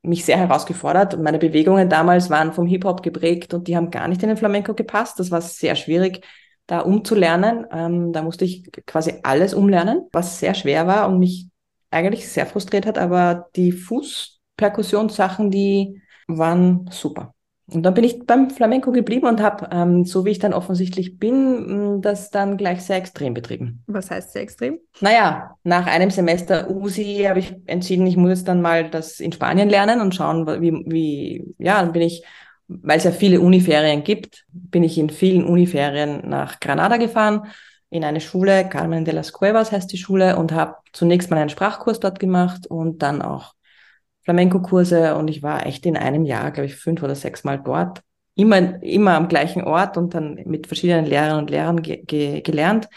[0.03, 1.15] mich sehr herausgefordert.
[1.15, 4.37] Und meine Bewegungen damals waren vom Hip-Hop geprägt und die haben gar nicht in den
[4.37, 5.19] Flamenco gepasst.
[5.19, 6.25] Das war sehr schwierig,
[6.67, 7.67] da umzulernen.
[7.73, 11.49] Ähm, da musste ich quasi alles umlernen, was sehr schwer war und mich
[11.91, 17.35] eigentlich sehr frustriert hat, aber die Fußperkussionssachen, die waren super.
[17.75, 21.19] Und dann bin ich beim Flamenco geblieben und habe, ähm, so wie ich dann offensichtlich
[21.19, 23.83] bin, das dann gleich sehr extrem betrieben.
[23.87, 24.79] Was heißt sehr extrem?
[25.01, 29.33] Naja, nach einem Semester USI habe ich entschieden, ich muss jetzt dann mal das in
[29.33, 32.25] Spanien lernen und schauen, wie, wie ja, dann bin ich
[32.69, 37.47] weil es ja viele Uniferien gibt, bin ich in vielen Uniferien nach Granada gefahren,
[37.91, 41.51] in eine Schule, Carmen de las Cuevas heißt die Schule, und habe zunächst mal einen
[41.51, 43.53] Sprachkurs dort gemacht und dann auch
[44.25, 48.03] Flamenco-Kurse und ich war echt in einem Jahr, glaube ich, fünf oder sechs Mal dort.
[48.35, 52.89] Immer, immer am gleichen Ort und dann mit verschiedenen Lehrern und Lehrern ge ge gelernt.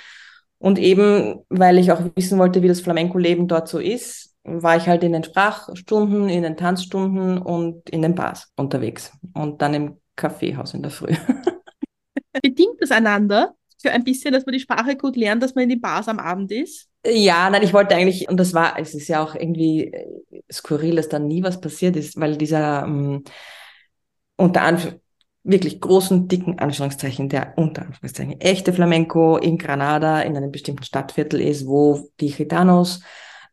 [0.57, 4.87] Und eben, weil ich auch wissen wollte, wie das Flamenco-Leben dort so ist, war ich
[4.87, 9.97] halt in den Sprachstunden, in den Tanzstunden und in den Bars unterwegs und dann im
[10.15, 11.13] Kaffeehaus in der Früh.
[12.41, 15.69] Bedingt das einander für ein bisschen, dass man die Sprache gut lernt, dass man in
[15.69, 16.87] den Bars am Abend ist?
[17.05, 20.95] Ja, nein, ich wollte eigentlich, und das war, es ist ja auch irgendwie äh, skurril,
[20.95, 23.23] dass da nie was passiert ist, weil dieser ähm,
[24.37, 25.05] unter Anführungszeichen
[25.47, 31.39] wirklich großen, dicken Anführungszeichen, der unter Anführungszeichen echte Flamenco in Granada in einem bestimmten Stadtviertel
[31.39, 33.01] ist, wo die Gitanos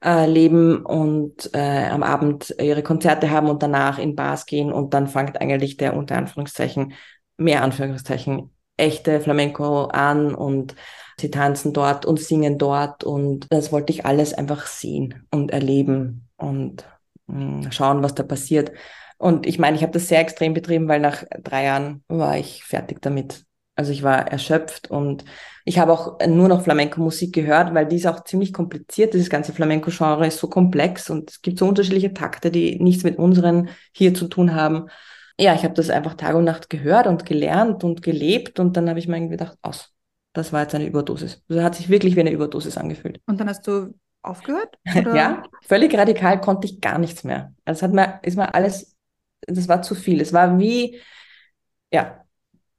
[0.03, 4.95] äh, leben und äh, am Abend ihre Konzerte haben und danach in Bars gehen und
[4.95, 6.95] dann fängt eigentlich der unter Anführungszeichen,
[7.37, 10.75] mehr Anführungszeichen, echte Flamenco an und
[11.21, 16.29] sie tanzen dort und singen dort und das wollte ich alles einfach sehen und erleben
[16.37, 16.85] und
[17.27, 18.73] mh, hm, schauen, was da passiert.
[19.19, 22.65] Und ich meine, ich habe das sehr extrem betrieben, weil nach drei Jahren war ich
[22.65, 23.45] fertig damit.
[23.75, 25.25] Also ich war erschöpft und
[25.65, 29.15] ich habe auch nur noch Flamenco-Musik gehört, weil die ist auch ziemlich kompliziert.
[29.15, 33.17] Dieses ganze Flamenco-Genre ist so komplex und es gibt so unterschiedliche Takte, die nichts mit
[33.19, 34.89] unseren hier zu tun haben.
[35.43, 38.89] Ja, ich habe das einfach Tag und Nacht gehört und gelernt und gelebt und dann
[38.89, 39.93] habe ich mir irgendwie gedacht, aus.
[40.35, 41.43] Das war jetzt eine Überdosis.
[41.49, 43.21] Das hat sich wirklich wie eine Überdosis angefühlt.
[43.27, 44.79] Und dann hast du aufgehört?
[44.97, 45.17] Oder?
[45.17, 47.53] ja, völlig radikal konnte ich gar nichts mehr.
[47.65, 48.97] Also es hat mir, ist mir alles,
[49.41, 50.21] das war zu viel.
[50.21, 51.01] Es war wie,
[51.93, 52.25] ja,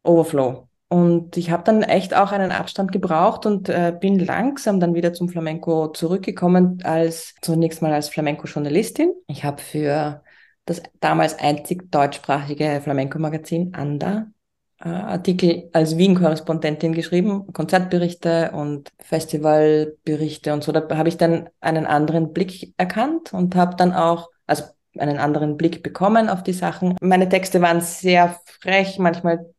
[0.03, 0.69] Overflow.
[0.87, 5.11] Und ich habe dann echt auch einen Abstand gebraucht und äh, bin langsam dann wieder
[5.11, 9.11] zum Flamenco zurückgekommen, als zunächst mal als Flamenco-Journalistin.
[9.27, 10.23] Ich habe für
[10.65, 14.27] das damals einzig deutschsprachige Flamenco-Magazin Anda
[14.83, 20.71] äh, Artikel als Wien-Korrespondentin geschrieben, Konzertberichte und Festivalberichte und so.
[20.71, 24.63] Da habe ich dann einen anderen Blick erkannt und habe dann auch, also
[24.97, 26.95] einen anderen Blick bekommen auf die Sachen.
[27.01, 29.53] Meine Texte waren sehr frech, manchmal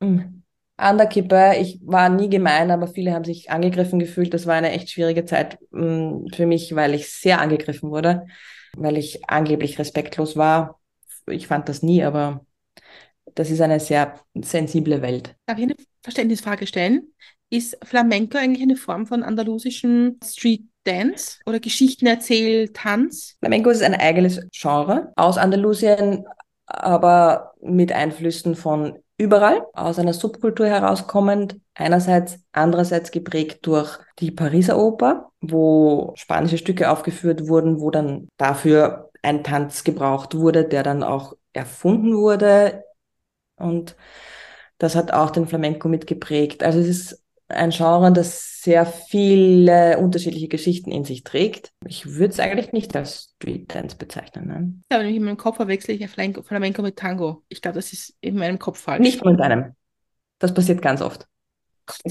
[0.00, 0.42] mh, hm,
[0.76, 1.54] an der Kippe.
[1.58, 4.34] Ich war nie gemein, aber viele haben sich angegriffen gefühlt.
[4.34, 8.26] Das war eine echt schwierige Zeit mh, mm, für mich, weil ich sehr angegriffen wurde,
[8.76, 10.80] weil ich angeblich respektlos war.
[11.26, 12.44] Ich fand das nie, aber
[13.34, 15.34] das ist eine sehr sensible Welt.
[15.46, 17.12] Darf ich eine Verständnisfrage stellen?
[17.50, 23.36] Ist Flamenco eigentlich eine Form von andalusischen Street Dance oder Geschichtenerzähl-Tanz?
[23.40, 26.24] Flamenco ist ein eigenes Genre aus Andalusien,
[26.66, 31.58] aber mit Einflüssen von überall aus einer Subkultur herauskommend.
[31.74, 39.10] Einerseits, andererseits geprägt durch die Pariser Oper, wo spanische Stücke aufgeführt wurden, wo dann dafür
[39.22, 42.84] ein Tanz gebraucht wurde, der dann auch erfunden wurde.
[43.56, 43.96] Und
[44.78, 46.62] das hat auch den Flamenco mitgeprägt.
[46.62, 51.70] Also es ist ein Genre, das sehr viele unterschiedliche Geschichten in sich trägt.
[51.86, 54.46] Ich würde es eigentlich nicht als Street Dance bezeichnen.
[54.46, 54.74] Ne?
[54.90, 57.44] Ja, wenn ich in meinem Kopf verwechsle ich Flamenco, Flamenco mit Tango.
[57.48, 59.00] Ich glaube, das ist in meinem Kopf falsch.
[59.00, 59.74] Nicht mit einem.
[60.38, 61.26] Das passiert ganz oft.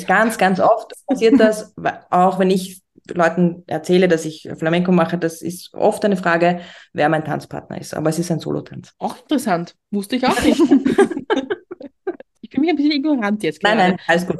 [0.08, 1.74] Ganz, ganz oft passiert das,
[2.10, 2.82] auch wenn ich
[3.13, 6.62] Leuten erzähle, dass ich Flamenco mache, das ist oft eine Frage,
[6.93, 7.93] wer mein Tanzpartner ist.
[7.93, 8.93] Aber es ist ein Solotanz.
[8.98, 9.76] Auch interessant.
[9.91, 10.60] Wusste ich auch nicht.
[12.41, 13.62] ich bin mich ein bisschen ignorant jetzt.
[13.62, 13.78] Gerade.
[13.78, 14.39] Nein, nein, alles gut.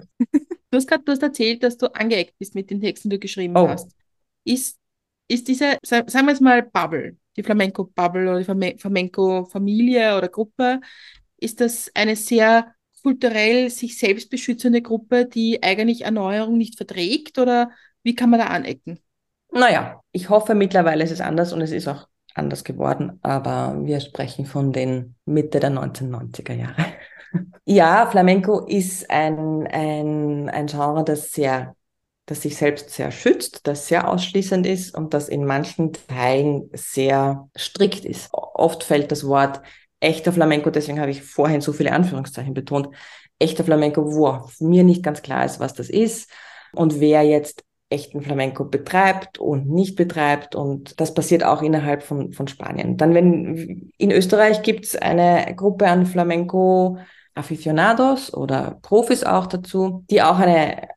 [0.76, 3.22] Du hast gerade du hast erzählt, dass du angeeckt bist mit den Texten, die du
[3.22, 3.70] geschrieben oh.
[3.70, 3.96] hast.
[4.44, 4.78] Ist,
[5.30, 10.82] ist diese, sagen wir jetzt mal Bubble, die Flamenco-Bubble oder die Flamenco-Familie oder Gruppe,
[11.38, 17.72] ist das eine sehr kulturell sich selbst beschützende Gruppe, die eigentlich Erneuerung nicht verträgt oder
[18.04, 19.00] wie kann man da anecken?
[19.54, 24.02] Naja, ich hoffe, mittlerweile ist es anders und es ist auch anders geworden, aber wir
[24.02, 26.86] sprechen von den Mitte der 1990er Jahre.
[27.66, 31.76] Ja, Flamenco ist ein, ein, ein Genre, das sehr,
[32.26, 37.50] das sich selbst sehr schützt, das sehr ausschließend ist und das in manchen Teilen sehr
[37.58, 38.30] strikt ist.
[38.34, 39.62] Oft fällt das Wort
[40.00, 42.90] echter Flamenco, deswegen habe ich vorhin so viele Anführungszeichen betont,
[43.40, 46.30] echter Flamenco, wo mir nicht ganz klar ist, was das ist
[46.74, 50.56] und wer jetzt echten Flamenco betreibt und nicht betreibt.
[50.56, 52.98] Und das passiert auch innerhalb von, von Spanien.
[52.98, 56.98] Dann, wenn in Österreich gibt es eine Gruppe an Flamenco
[57.36, 60.88] Aficionados oder Profis auch dazu, die auch eine,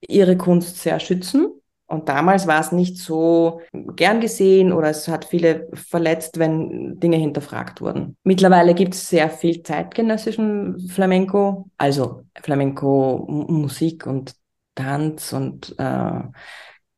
[0.00, 1.48] ihre Kunst sehr schützen.
[1.86, 7.18] Und damals war es nicht so gern gesehen oder es hat viele verletzt, wenn Dinge
[7.18, 8.16] hinterfragt wurden.
[8.24, 14.34] Mittlerweile gibt es sehr viel zeitgenössischen Flamenco, also Flamenco-Musik und
[14.74, 16.20] Tanz und äh,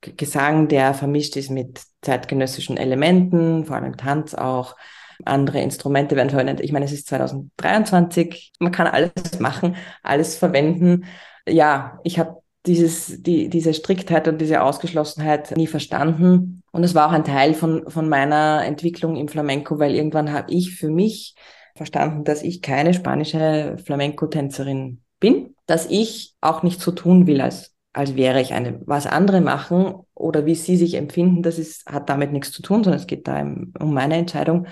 [0.01, 4.77] Gesang, der vermischt ist mit zeitgenössischen Elementen, vor allem Tanz auch
[5.25, 6.61] andere Instrumente werden verwendet.
[6.61, 11.05] Ich meine, es ist 2023, man kann alles machen, alles verwenden.
[11.47, 16.63] Ja, ich habe dieses, die, diese Striktheit und diese Ausgeschlossenheit nie verstanden.
[16.73, 20.53] Und es war auch ein Teil von, von meiner Entwicklung im Flamenco, weil irgendwann habe
[20.53, 21.35] ich für mich
[21.77, 27.75] verstanden, dass ich keine spanische Flamenco-Tänzerin bin, dass ich auch nicht so tun will, als,
[27.93, 28.81] als wäre ich eine.
[28.87, 32.85] Was andere machen oder wie sie sich empfinden, das ist, hat damit nichts zu tun,
[32.85, 34.67] sondern es geht da um meine Entscheidung.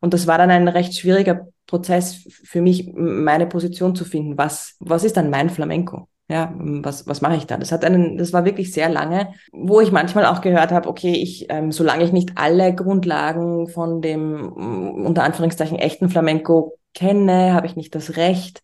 [0.00, 4.38] Und das war dann ein recht schwieriger Prozess für mich, meine Position zu finden.
[4.38, 6.08] Was, was ist dann mein Flamenco?
[6.28, 7.56] Ja, was, was mache ich da?
[7.56, 11.12] Das hat einen, das war wirklich sehr lange, wo ich manchmal auch gehört habe, okay,
[11.12, 17.68] ich, ähm, solange ich nicht alle Grundlagen von dem unter Anführungszeichen echten Flamenco kenne, habe
[17.68, 18.60] ich nicht das Recht,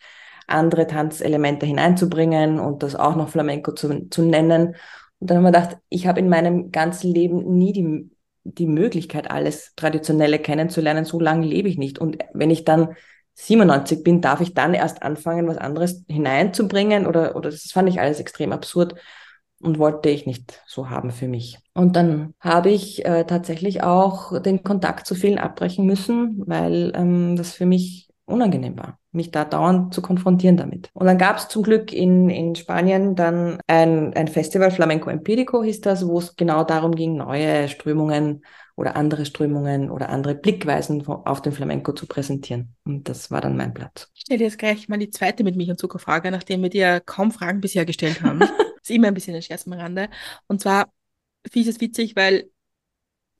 [0.49, 4.75] andere Tanzelemente hineinzubringen und das auch noch Flamenco zu, zu nennen.
[5.21, 8.11] Und dann habe ich mir gedacht, ich habe in meinem ganzen Leben nie die
[8.44, 11.05] die Möglichkeit, alles Traditionelle kennenzulernen.
[11.05, 11.98] So lange lebe ich nicht.
[11.98, 12.96] Und wenn ich dann
[13.35, 17.07] 97 bin, darf ich dann erst anfangen, was anderes hineinzubringen?
[17.07, 18.94] Oder, oder das fand ich alles extrem absurd
[19.61, 21.59] und wollte ich nicht so haben für mich.
[21.72, 27.37] Und dann habe ich äh, tatsächlich auch den Kontakt zu vielen abbrechen müssen, weil ähm,
[27.37, 30.90] das für mich unangenehm war, mich da dauernd zu konfrontieren damit.
[30.95, 35.62] Und dann gab es zum Glück in, in Spanien dann ein, ein Festival, Flamenco Empirico
[35.62, 38.42] hieß das, wo es genau darum ging, neue Strömungen
[38.77, 42.75] oder andere Strömungen oder andere Blickweisen auf den Flamenco zu präsentieren.
[42.85, 44.09] Und das war dann mein Platz.
[44.14, 47.01] Ich stelle jetzt gleich mal die zweite mit Milch und Zucker Frage, nachdem wir dir
[47.01, 48.40] kaum Fragen bisher gestellt haben.
[48.40, 48.51] das
[48.83, 50.09] ist immer ein bisschen ein Scherz am Rande.
[50.49, 50.90] Und zwar
[51.45, 52.51] finde ich es witzig, weil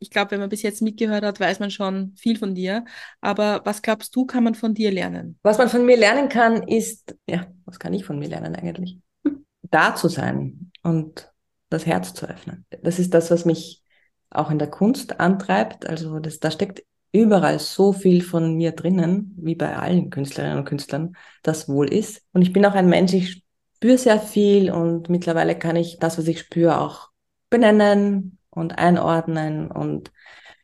[0.03, 2.85] ich glaube, wenn man bis jetzt mitgehört hat, weiß man schon viel von dir.
[3.21, 5.39] Aber was glaubst du, kann man von dir lernen?
[5.43, 8.99] Was man von mir lernen kann, ist, ja, was kann ich von mir lernen eigentlich?
[9.63, 11.33] Da zu sein und
[11.71, 12.67] das Herz zu öffnen.
[12.83, 13.83] Das ist das, was mich
[14.29, 15.87] auch in der Kunst antreibt.
[15.89, 20.65] Also das, da steckt überall so viel von mir drinnen, wie bei allen Künstlerinnen und
[20.65, 22.23] Künstlern das wohl ist.
[22.33, 23.45] Und ich bin auch ein Mensch, ich
[23.77, 27.09] spüre sehr viel und mittlerweile kann ich das, was ich spüre, auch
[27.49, 30.13] benennen und einordnen und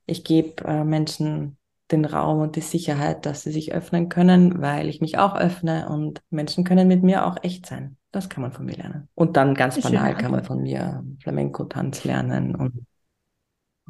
[0.06, 1.58] ich gebe äh, Menschen
[1.90, 5.88] den Raum und die Sicherheit, dass sie sich öffnen können, weil ich mich auch öffne
[5.88, 7.96] und Menschen können mit mir auch echt sein.
[8.10, 9.08] Das kann man von mir lernen.
[9.14, 12.86] Und dann ganz banal kann man von mir Flamenco-Tanz lernen und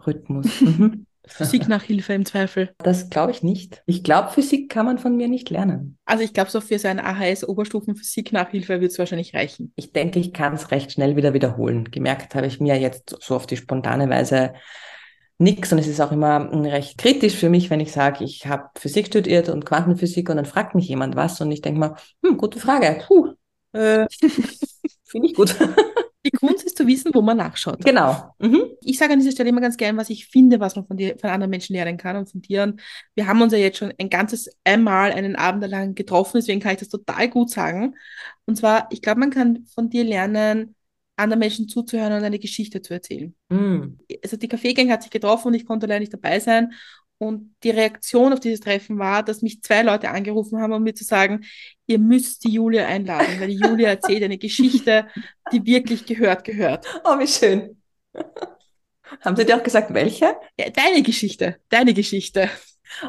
[0.06, 0.46] Rhythmus.
[1.28, 1.44] Mhm.
[1.44, 2.70] Physiknachhilfe im Zweifel.
[2.78, 3.82] Das glaube ich nicht.
[3.86, 5.98] Ich glaube, Physik kann man von mir nicht lernen.
[6.04, 9.72] Also ich glaube, so für so eine AHS-Oberstufen-Physik-Nachhilfe wird es wahrscheinlich reichen.
[9.76, 11.90] Ich denke, ich kann es recht schnell wieder wiederholen.
[11.90, 14.54] Gemerkt habe ich mir jetzt so auf die spontane Weise
[15.38, 18.70] nichts und es ist auch immer recht kritisch für mich, wenn ich sage, ich habe
[18.76, 22.36] Physik studiert und Quantenphysik und dann fragt mich jemand was und ich denke mal, hm,
[22.36, 23.04] gute Frage.
[23.06, 23.34] Puh,
[23.72, 24.06] äh,
[25.04, 25.54] Finde ich gut.
[26.28, 27.82] Die Kunst ist zu wissen, wo man nachschaut.
[27.82, 28.34] Genau.
[28.38, 28.64] Mhm.
[28.82, 31.16] Ich sage an dieser Stelle immer ganz gern, was ich finde, was man von, dir,
[31.18, 32.64] von anderen Menschen lernen kann und von dir.
[32.64, 32.82] Und
[33.14, 36.72] wir haben uns ja jetzt schon ein ganzes einmal einen Abend lang getroffen, deswegen kann
[36.72, 37.94] ich das total gut sagen.
[38.44, 40.74] Und zwar, ich glaube, man kann von dir lernen,
[41.16, 43.34] anderen Menschen zuzuhören und eine Geschichte zu erzählen.
[43.48, 43.98] Mm.
[44.22, 46.72] Also die Kaffeegang hat sich getroffen und ich konnte leider nicht dabei sein.
[47.20, 50.94] Und die Reaktion auf dieses Treffen war, dass mich zwei Leute angerufen haben, um mir
[50.94, 51.44] zu sagen,
[51.86, 55.08] ihr müsst die Julia einladen, weil die Julia erzählt eine Geschichte,
[55.52, 56.86] die wirklich gehört, gehört.
[57.04, 57.80] Oh, wie schön.
[59.20, 60.36] Haben sie dir auch gesagt, welche?
[60.58, 62.50] Ja, deine Geschichte, deine Geschichte.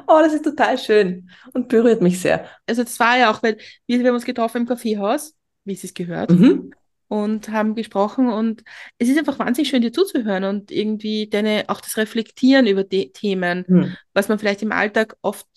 [0.07, 2.49] Oh, das ist total schön und berührt mich sehr.
[2.67, 5.93] Also das war ja auch, weil wir, wir haben uns getroffen im Kaffeehaus, wie es
[5.93, 6.31] gehört.
[6.31, 6.71] Mhm
[7.09, 8.63] und haben gesprochen und
[8.99, 13.11] es ist einfach wahnsinnig schön, dir zuzuhören und irgendwie deine, auch das Reflektieren über die
[13.11, 13.95] Themen, hm.
[14.13, 15.47] was man vielleicht im Alltag oft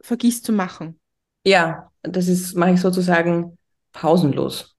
[0.00, 0.98] vergisst zu machen.
[1.44, 3.56] Ja, das ist, mache ich sozusagen
[3.92, 4.75] pausenlos.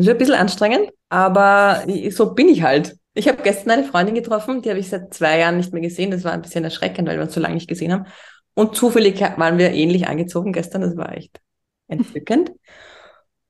[0.00, 2.96] Das ist ein bisschen anstrengend, aber so bin ich halt.
[3.12, 6.10] Ich habe gestern eine Freundin getroffen, die habe ich seit zwei Jahren nicht mehr gesehen.
[6.10, 8.06] Das war ein bisschen erschreckend, weil wir uns so lange nicht gesehen haben.
[8.54, 10.80] Und zufällig waren wir ähnlich angezogen gestern.
[10.80, 11.38] Das war echt
[11.86, 12.50] entzückend.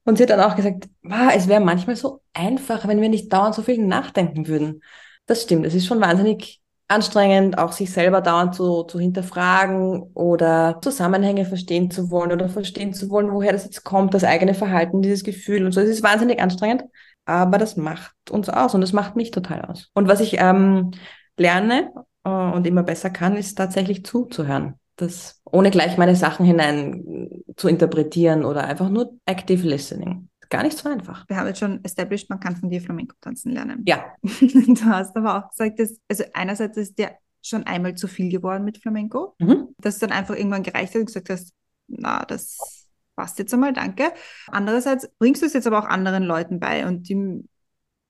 [0.05, 3.33] Und sie hat dann auch gesagt, wow, es wäre manchmal so einfach, wenn wir nicht
[3.33, 4.83] dauernd so viel nachdenken würden.
[5.27, 10.79] Das stimmt, es ist schon wahnsinnig anstrengend, auch sich selber dauernd zu, zu hinterfragen oder
[10.83, 15.03] Zusammenhänge verstehen zu wollen oder verstehen zu wollen, woher das jetzt kommt, das eigene Verhalten,
[15.03, 15.81] dieses Gefühl und so.
[15.81, 16.85] Es ist wahnsinnig anstrengend,
[17.25, 19.91] aber das macht uns aus und das macht mich total aus.
[19.95, 20.91] Und was ich ähm,
[21.37, 21.93] lerne
[22.25, 27.69] äh, und immer besser kann, ist tatsächlich zuzuhören das ohne gleich meine Sachen hinein zu
[27.69, 30.30] interpretieren oder einfach nur active listening.
[30.51, 31.29] Gar nicht so einfach.
[31.29, 33.85] Wir haben jetzt schon established, man kann von dir Flamenco tanzen lernen.
[33.87, 34.05] Ja.
[34.23, 38.65] du hast aber auch gesagt, dass, also einerseits ist dir schon einmal zu viel geworden
[38.65, 39.69] mit Flamenco, mhm.
[39.79, 41.53] dass dann einfach irgendwann gereicht hat und gesagt hast,
[41.87, 44.13] na, das passt jetzt einmal, danke.
[44.49, 47.45] Andererseits bringst du es jetzt aber auch anderen Leuten bei und die,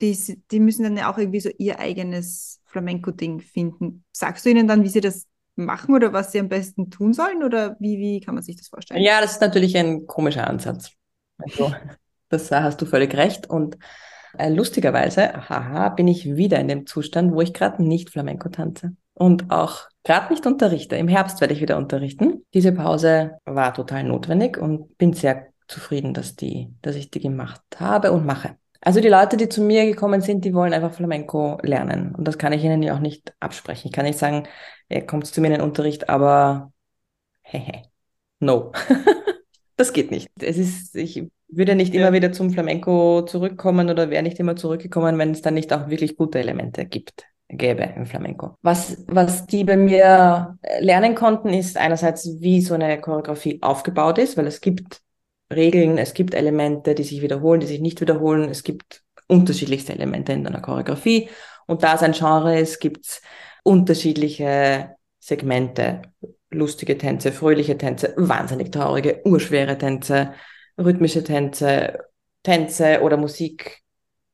[0.01, 4.05] die, die müssen dann ja auch irgendwie so ihr eigenes Flamenco-Ding finden.
[4.13, 5.27] Sagst du ihnen dann, wie sie das
[5.57, 7.43] machen oder was sie am besten tun sollen?
[7.43, 9.03] Oder wie, wie kann man sich das vorstellen?
[9.03, 10.93] Ja, das ist natürlich ein komischer Ansatz.
[11.39, 11.75] Also,
[12.31, 13.49] das hast du völlig recht.
[13.49, 13.77] Und
[14.39, 18.97] äh, lustigerweise, haha, bin ich wieder in dem Zustand, wo ich gerade nicht Flamenco tanze.
[19.13, 20.97] Und auch gerade nicht unterrichte.
[20.97, 22.45] Im Herbst werde ich wieder unterrichten.
[22.55, 27.63] Diese Pause war total notwendig und bin sehr zufrieden, dass, die, dass ich die gemacht
[27.79, 28.57] habe und mache.
[28.81, 32.15] Also die Leute, die zu mir gekommen sind, die wollen einfach Flamenco lernen.
[32.15, 33.89] Und das kann ich ihnen ja auch nicht absprechen.
[33.89, 34.49] Ich kann nicht sagen,
[34.89, 36.73] ihr kommt zu mir in den Unterricht, aber
[37.43, 37.83] hehe,
[38.39, 38.73] no.
[39.81, 40.29] das geht nicht.
[40.41, 42.01] Es ist, ich würde nicht ja.
[42.01, 45.89] immer wieder zum Flamenco zurückkommen oder wäre nicht immer zurückgekommen, wenn es dann nicht auch
[45.89, 48.57] wirklich gute Elemente gibt gäbe im Flamenco.
[48.63, 54.37] Was, was die bei mir lernen konnten, ist einerseits, wie so eine Choreografie aufgebaut ist,
[54.37, 55.01] weil es gibt
[55.53, 58.49] Regeln, es gibt Elemente, die sich wiederholen, die sich nicht wiederholen.
[58.49, 61.29] Es gibt unterschiedlichste Elemente in einer Choreografie.
[61.67, 63.23] Und da es ein Genre ist, gibt es
[63.65, 66.03] unterschiedliche Segmente.
[66.51, 70.35] Lustige Tänze, fröhliche Tänze, wahnsinnig traurige, urschwere Tänze,
[70.79, 71.99] rhythmische Tänze,
[72.43, 73.83] Tänze oder Musik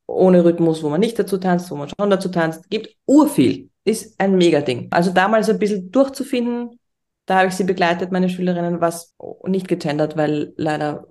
[0.06, 2.70] ohne Rhythmus, wo man nicht dazu tanzt, wo man schon dazu tanzt.
[2.70, 3.70] Gibt urviel.
[3.84, 4.88] Ist ein Megading.
[4.90, 6.78] Also damals ein bisschen durchzufinden,
[7.26, 9.14] Da habe ich sie begleitet, meine Schülerinnen, was
[9.46, 11.08] nicht gegendert, weil leider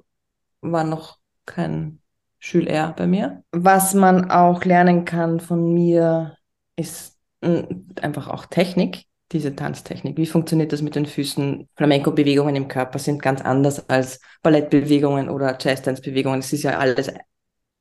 [0.62, 2.00] war noch kein
[2.40, 3.44] Schüler bei mir.
[3.52, 6.38] Was man auch lernen kann von mir,
[6.78, 10.18] ist einfach auch Technik, diese Tanztechnik.
[10.18, 11.68] Wie funktioniert das mit den Füßen?
[11.76, 16.40] Flamenco-Bewegungen im Körper sind ganz anders als Ballettbewegungen oder Jazz-Dance-Bewegungen.
[16.40, 17.12] Es ist ja alles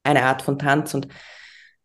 [0.02, 1.08] eine Art von Tanz und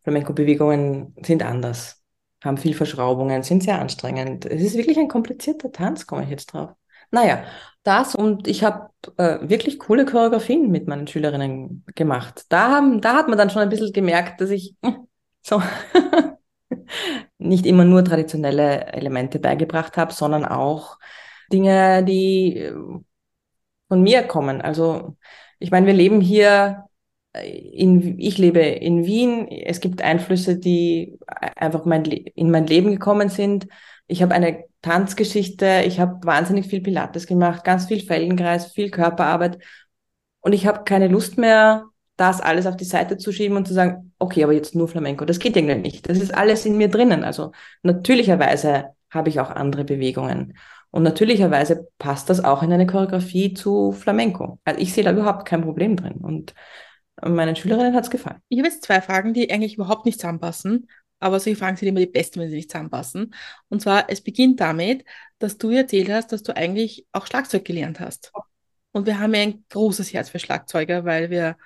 [0.02, 2.02] Flamenco-Bewegungen sind anders,
[2.42, 4.46] haben viel Verschraubungen, sind sehr anstrengend.
[4.46, 6.70] Es ist wirklich ein komplizierter Tanz, komme ich jetzt drauf.
[7.10, 7.44] Naja,
[7.82, 12.44] das und ich habe äh, wirklich coole Choreografien mit meinen Schülerinnen gemacht.
[12.48, 15.08] Da, haben, da hat man dann schon ein bisschen gemerkt, dass ich hm,
[15.42, 15.62] so
[17.38, 20.98] nicht immer nur traditionelle Elemente beigebracht habe, sondern auch
[21.52, 22.74] Dinge, die äh,
[23.88, 24.60] von mir kommen.
[24.60, 25.16] Also
[25.58, 26.84] ich meine, wir leben hier
[27.34, 29.48] in, ich lebe in Wien.
[29.48, 31.18] Es gibt Einflüsse, die
[31.56, 33.68] einfach mein, in mein Leben gekommen sind.
[34.06, 39.58] Ich habe eine Tanzgeschichte, ich habe wahnsinnig viel Pilates gemacht, ganz viel Feldenkreis, viel Körperarbeit.
[40.40, 41.84] Und ich habe keine Lust mehr,
[42.20, 45.24] das alles auf die Seite zu schieben und zu sagen, okay, aber jetzt nur Flamenco.
[45.24, 46.08] Das geht irgendwie nicht.
[46.08, 47.24] Das ist alles in mir drinnen.
[47.24, 47.52] Also
[47.82, 50.56] natürlicherweise habe ich auch andere Bewegungen.
[50.90, 54.58] Und natürlicherweise passt das auch in eine Choreografie zu Flamenco.
[54.64, 56.14] Also ich sehe da überhaupt kein Problem drin.
[56.14, 56.54] Und
[57.22, 58.42] meinen Schülerinnen hat es gefallen.
[58.48, 60.88] Ich habe jetzt zwei Fragen, die eigentlich überhaupt nicht zusammenpassen,
[61.20, 63.34] aber solche Fragen sind immer die besten, wenn sie nicht zusammenpassen.
[63.68, 65.04] Und zwar, es beginnt damit,
[65.38, 68.32] dass du erzählt hast, dass du eigentlich auch Schlagzeug gelernt hast.
[68.92, 71.56] Und wir haben ja ein großes Herz für Schlagzeuger, weil wir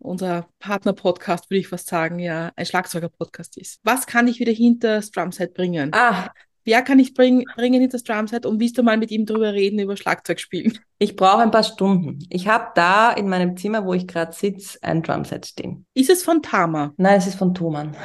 [0.00, 3.80] unser Partner-Podcast, würde ich fast sagen, ja ein Schlagzeuger-Podcast ist.
[3.84, 5.90] Was kann ich wieder hinter das Drumset bringen?
[5.94, 6.30] Ah,
[6.64, 9.54] Wer kann ich bring, bringen in das Drumset und willst du mal mit ihm drüber
[9.54, 10.78] reden, über Schlagzeug spielen?
[10.98, 12.18] Ich brauche ein paar Stunden.
[12.28, 15.86] Ich habe da in meinem Zimmer, wo ich gerade sitze, ein Drumset stehen.
[15.94, 16.92] Ist es von Tama?
[16.98, 17.96] Nein, es ist von Thomann.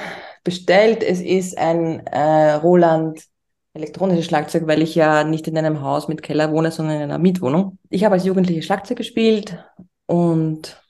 [0.45, 3.21] Bestellt, es ist ein äh, Roland
[3.73, 7.19] elektronisches Schlagzeug, weil ich ja nicht in einem Haus mit Keller wohne, sondern in einer
[7.19, 7.77] Mietwohnung.
[7.89, 9.61] Ich habe als Jugendliche Schlagzeug gespielt
[10.05, 10.81] und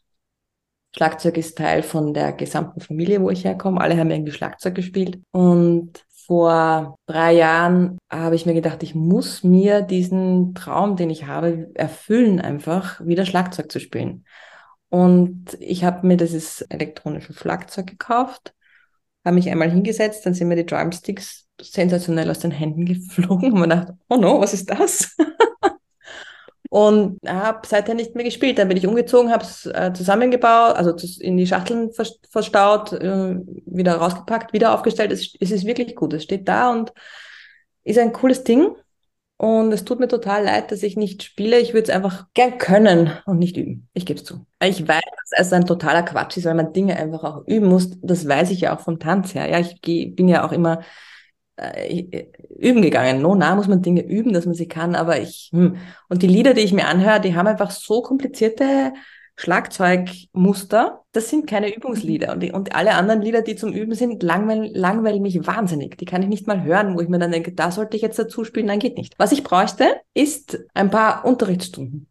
[0.96, 3.82] Schlagzeug ist Teil von der gesamten Familie, wo ich herkomme.
[3.82, 5.20] Alle haben irgendwie Schlagzeug gespielt.
[5.32, 11.28] Und vor drei Jahren habe ich mir gedacht, ich muss mir diesen Traum, den ich
[11.28, 14.26] habe, erfüllen, einfach wieder Schlagzeug zu spielen.
[14.90, 18.54] Und ich habe mir dieses elektronische Schlagzeug gekauft,
[19.26, 23.60] habe mich einmal hingesetzt, dann sind mir die Drumsticks sensationell aus den Händen geflogen und
[23.60, 25.14] man dachte, oh no, was ist das?
[26.70, 28.58] Und habe seither nicht mehr gespielt.
[28.58, 31.92] Dann bin ich umgezogen, habe es äh, zusammengebaut, also in die Schachteln
[32.30, 33.36] verstaut, äh,
[33.66, 35.12] wieder rausgepackt, wieder aufgestellt.
[35.12, 36.14] Es, es ist wirklich gut.
[36.14, 36.94] Es steht da und
[37.84, 38.76] ist ein cooles Ding.
[39.38, 41.60] Und es tut mir total leid, dass ich nicht spiele.
[41.60, 43.90] Ich würde es einfach gern können und nicht üben.
[43.94, 44.46] Ich gebe es zu.
[44.64, 45.02] Ich weiß,
[45.38, 47.90] dass es ein totaler Quatsch ist, weil man Dinge einfach auch üben muss.
[48.02, 49.50] Das weiß ich ja auch vom Tanz her.
[49.50, 49.82] Ja, ich
[50.16, 50.82] bin ja auch immer
[51.58, 52.28] äh,
[52.58, 53.22] üben gegangen.
[53.22, 55.78] No, na muss man Dinge üben, dass man sie kann, aber ich, hm.
[56.10, 58.94] und die Lieder, die ich mir anhöre, die haben einfach so komplizierte
[59.38, 61.04] Schlagzeugmuster.
[61.12, 62.32] Das sind keine Übungslieder.
[62.32, 65.98] Und, die, und alle anderen Lieder, die zum Üben sind, langweilen, langweilen mich wahnsinnig.
[65.98, 68.20] Die kann ich nicht mal hören, wo ich mir dann denke, da sollte ich jetzt
[68.20, 68.68] dazu spielen.
[68.68, 69.14] Nein, geht nicht.
[69.18, 72.08] Was ich bräuchte, ist ein paar Unterrichtsstunden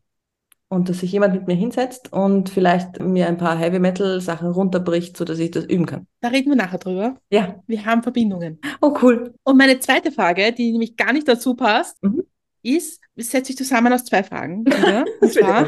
[0.68, 4.48] und dass sich jemand mit mir hinsetzt und vielleicht mir ein paar Heavy Metal Sachen
[4.48, 6.06] runterbricht, so dass ich das üben kann.
[6.20, 7.16] Da reden wir nachher drüber.
[7.30, 7.62] Ja.
[7.66, 8.60] Wir haben Verbindungen.
[8.80, 9.34] Oh, cool.
[9.44, 12.22] Und meine zweite Frage, die nämlich gar nicht dazu passt, mhm.
[12.62, 14.64] ist, es setzt sich zusammen aus zwei Fragen.
[15.20, 15.64] das, zwar,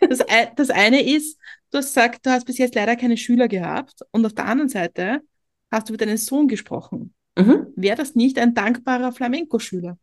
[0.00, 0.24] das,
[0.56, 1.38] das eine ist,
[1.70, 4.68] du hast gesagt, du hast bis jetzt leider keine Schüler gehabt und auf der anderen
[4.68, 5.20] Seite
[5.70, 7.14] hast du mit deinem Sohn gesprochen.
[7.36, 7.66] Mhm.
[7.74, 9.98] Wäre das nicht ein dankbarer Flamenco-Schüler?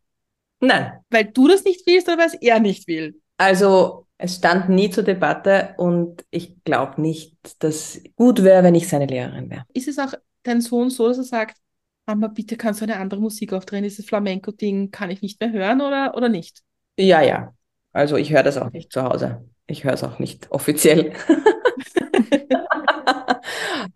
[0.60, 1.00] Nein.
[1.10, 3.20] Weil du das nicht willst oder weil es er nicht will?
[3.38, 8.88] Also es stand nie zur Debatte und ich glaube nicht, dass gut wäre, wenn ich
[8.88, 9.66] seine Lehrerin wäre.
[9.74, 10.14] Ist es auch
[10.44, 11.58] dein Sohn so, dass er sagt,
[12.06, 15.82] Mama, bitte kannst du eine andere Musik aufdrehen, dieses Flamenco-Ding kann ich nicht mehr hören
[15.82, 16.62] oder, oder nicht?
[16.98, 17.54] Ja, ja.
[17.94, 19.44] Also ich höre das auch nicht zu Hause.
[19.66, 21.14] Ich höre es auch nicht offiziell.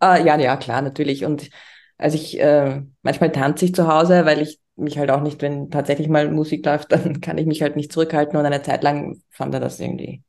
[0.02, 1.24] ja, ja, klar, natürlich.
[1.24, 1.50] Und
[1.98, 5.70] also ich, äh, manchmal tanze ich zu Hause, weil ich mich halt auch nicht, wenn
[5.70, 9.20] tatsächlich mal Musik läuft, dann kann ich mich halt nicht zurückhalten und eine Zeit lang
[9.30, 10.22] fand er das irgendwie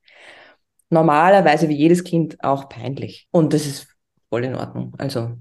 [0.90, 3.28] normalerweise wie jedes Kind auch peinlich.
[3.32, 3.88] Und das ist
[4.30, 4.96] voll in Ordnung.
[4.98, 5.38] Also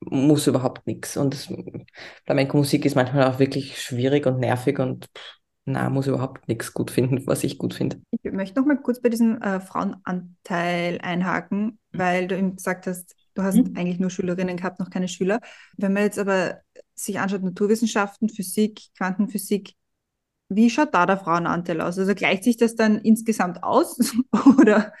[0.00, 1.16] muss überhaupt nichts.
[1.16, 1.34] Und
[2.26, 5.08] Flamenco-Musik ist manchmal auch wirklich schwierig und nervig und
[5.66, 8.02] na, muss überhaupt nichts gut finden, was ich gut finde.
[8.22, 11.98] Ich möchte noch mal kurz bei diesem äh, Frauenanteil einhaken, mhm.
[11.98, 13.72] weil du eben gesagt hast, du hast mhm.
[13.74, 15.40] eigentlich nur Schülerinnen gehabt, noch keine Schüler.
[15.78, 16.60] Wenn man jetzt aber
[16.94, 19.74] sich anschaut, Naturwissenschaften, Physik, Quantenphysik,
[20.48, 21.98] wie schaut da der Frauenanteil aus?
[21.98, 23.98] Also gleicht sich das dann insgesamt aus?
[24.58, 24.92] Oder?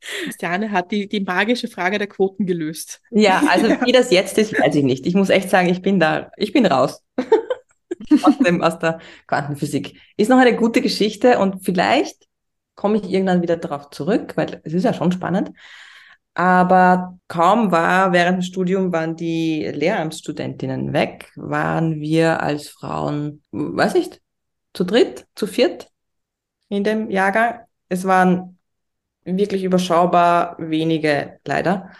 [0.00, 3.00] Christiane hat die, die magische Frage der Quoten gelöst.
[3.10, 5.06] Ja, also wie das jetzt ist, weiß ich nicht.
[5.06, 7.02] Ich muss echt sagen, ich bin da, ich bin raus.
[8.22, 10.00] aus, dem, aus der Quantenphysik.
[10.16, 12.26] Ist noch eine gute Geschichte und vielleicht
[12.74, 15.52] komme ich irgendwann wieder darauf zurück, weil es ist ja schon spannend.
[16.34, 23.94] Aber kaum war während dem Studium waren die Lehramtsstudentinnen weg, waren wir als Frauen, weiß
[23.94, 24.20] nicht,
[24.72, 25.90] zu dritt, zu viert
[26.68, 27.60] in dem Jahrgang.
[27.88, 28.58] Es waren
[29.24, 31.90] wirklich überschaubar wenige leider.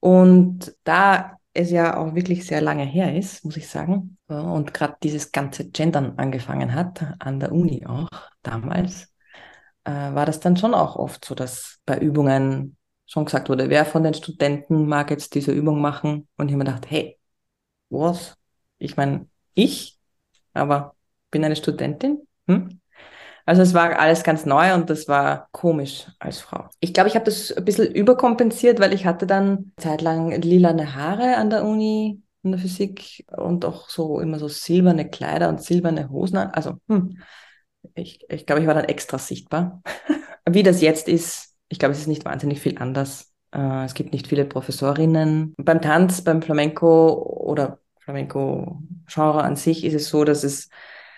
[0.00, 4.96] Und da es ja auch wirklich sehr lange her ist, muss ich sagen, und gerade
[5.02, 8.08] dieses ganze Gendern angefangen hat, an der Uni auch
[8.42, 9.12] damals,
[9.84, 12.76] äh, war das dann schon auch oft so, dass bei Übungen
[13.06, 16.28] schon gesagt wurde, wer von den Studenten mag jetzt diese Übung machen?
[16.36, 17.18] Und ich habe mir gedacht, hey,
[17.90, 18.36] was?
[18.78, 19.98] Ich meine, ich,
[20.52, 20.94] aber
[21.30, 22.26] bin eine Studentin.
[22.46, 22.80] Hm?
[23.46, 26.68] Also es war alles ganz neu und das war komisch als Frau.
[26.80, 31.36] Ich glaube, ich habe das ein bisschen überkompensiert, weil ich hatte dann zeitlang lilane Haare
[31.36, 36.08] an der Uni in der Physik und auch so immer so silberne Kleider und silberne
[36.10, 36.38] Hosen.
[36.38, 37.18] Also hm,
[37.94, 39.82] ich, ich glaube, ich war dann extra sichtbar.
[40.48, 43.32] Wie das jetzt ist, ich glaube, es ist nicht wahnsinnig viel anders.
[43.50, 45.54] Äh, es gibt nicht viele Professorinnen.
[45.56, 50.70] Beim Tanz, beim Flamenco oder Flamenco-Genre an sich ist es so, dass es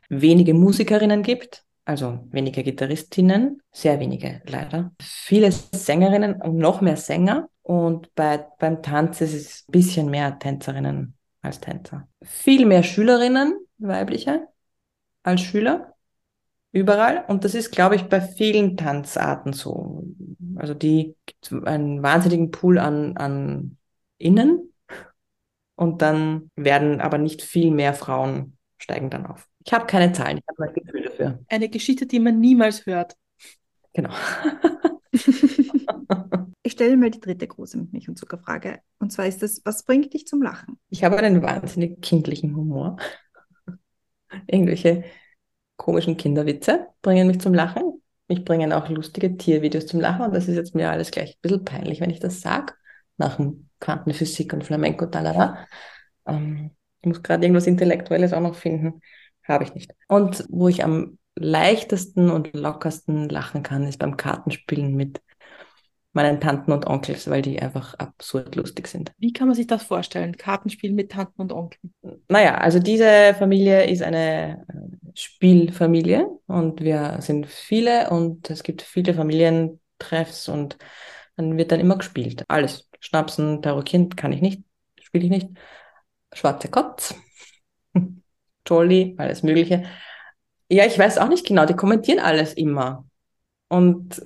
[0.08, 4.92] wenige Musikerinnen gibt, also wenige Gitarristinnen, sehr wenige leider.
[4.98, 7.50] Viele Sängerinnen und noch mehr Sänger.
[7.60, 12.08] Und bei, beim Tanz ist es ein bisschen mehr Tänzerinnen als Tänzer.
[12.22, 14.48] Viel mehr Schülerinnen, weibliche,
[15.22, 15.95] als Schüler
[16.76, 17.24] überall.
[17.28, 20.04] Und das ist, glaube ich, bei vielen Tanzarten so.
[20.56, 23.78] Also die gibt einen wahnsinnigen Pool an, an
[24.18, 24.72] Innen.
[25.74, 29.48] Und dann werden aber nicht viel mehr Frauen steigen dann auf.
[29.64, 31.38] Ich habe keine Zahlen, ich habe ein Gefühl dafür.
[31.48, 33.16] Eine Geschichte, die man niemals hört.
[33.92, 34.10] Genau.
[36.62, 38.80] ich stelle mal die dritte große Milch- und Zuckerfrage.
[38.98, 40.78] Und zwar ist das, was bringt dich zum Lachen?
[40.90, 42.96] Ich habe einen wahnsinnig kindlichen Humor.
[44.46, 45.04] Irgendwelche
[45.76, 48.02] komischen Kinderwitze bringen mich zum Lachen.
[48.28, 50.24] Mich bringen auch lustige Tiervideos zum Lachen.
[50.26, 52.74] Und das ist jetzt mir alles gleich ein bisschen peinlich, wenn ich das sage.
[53.18, 55.66] Nach dem Quantenphysik und Flamenco, talala.
[56.26, 59.00] Ähm, ich muss gerade irgendwas Intellektuelles auch noch finden.
[59.44, 59.92] Habe ich nicht.
[60.08, 65.20] Und wo ich am leichtesten und lockersten lachen kann, ist beim Kartenspielen mit
[66.16, 69.12] meinen Tanten und Onkels, weil die einfach absurd lustig sind.
[69.18, 70.36] Wie kann man sich das vorstellen?
[70.36, 71.94] Kartenspiel mit Tanten und Onkeln?
[72.28, 78.80] Naja, also diese Familie ist eine äh, Spielfamilie und wir sind viele und es gibt
[78.80, 80.78] viele Familientreffs und
[81.36, 82.44] dann wird dann immer gespielt.
[82.48, 82.88] Alles.
[82.98, 84.62] Schnapsen, Tarot kann ich nicht,
[84.98, 85.48] spiele ich nicht.
[86.32, 87.14] Schwarze Kotz,
[88.66, 89.84] Jolly, alles Mögliche.
[90.70, 93.06] Ja, ich weiß auch nicht genau, die kommentieren alles immer.
[93.68, 94.22] Und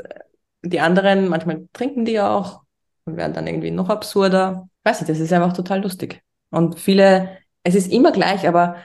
[0.62, 2.62] die anderen, manchmal trinken die auch
[3.04, 4.68] und werden dann irgendwie noch absurder.
[4.84, 6.22] Weiß nicht, das ist einfach total lustig.
[6.50, 8.76] Und viele, es ist immer gleich, aber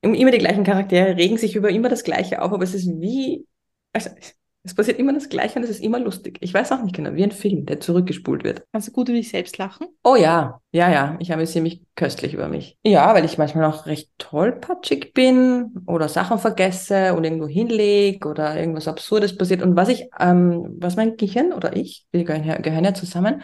[0.00, 3.46] immer die gleichen Charaktere regen sich über immer das Gleiche auf, aber es ist wie,
[3.92, 4.10] also
[4.64, 6.38] es passiert immer das Gleiche und es ist immer lustig.
[6.40, 8.64] Ich weiß auch nicht genau, wie ein Film, der zurückgespult wird.
[8.72, 9.88] Kannst du gut über dich selbst lachen?
[10.04, 11.16] Oh ja, ja, ja.
[11.18, 12.78] Ich amüsiere mich köstlich über mich.
[12.84, 18.56] Ja, weil ich manchmal auch recht tollpatschig bin oder Sachen vergesse und irgendwo hinlege oder
[18.56, 19.62] irgendwas Absurdes passiert.
[19.62, 23.42] Und was ich, ähm, was mein Gehirn oder ich, wir gehören gehören ja zusammen,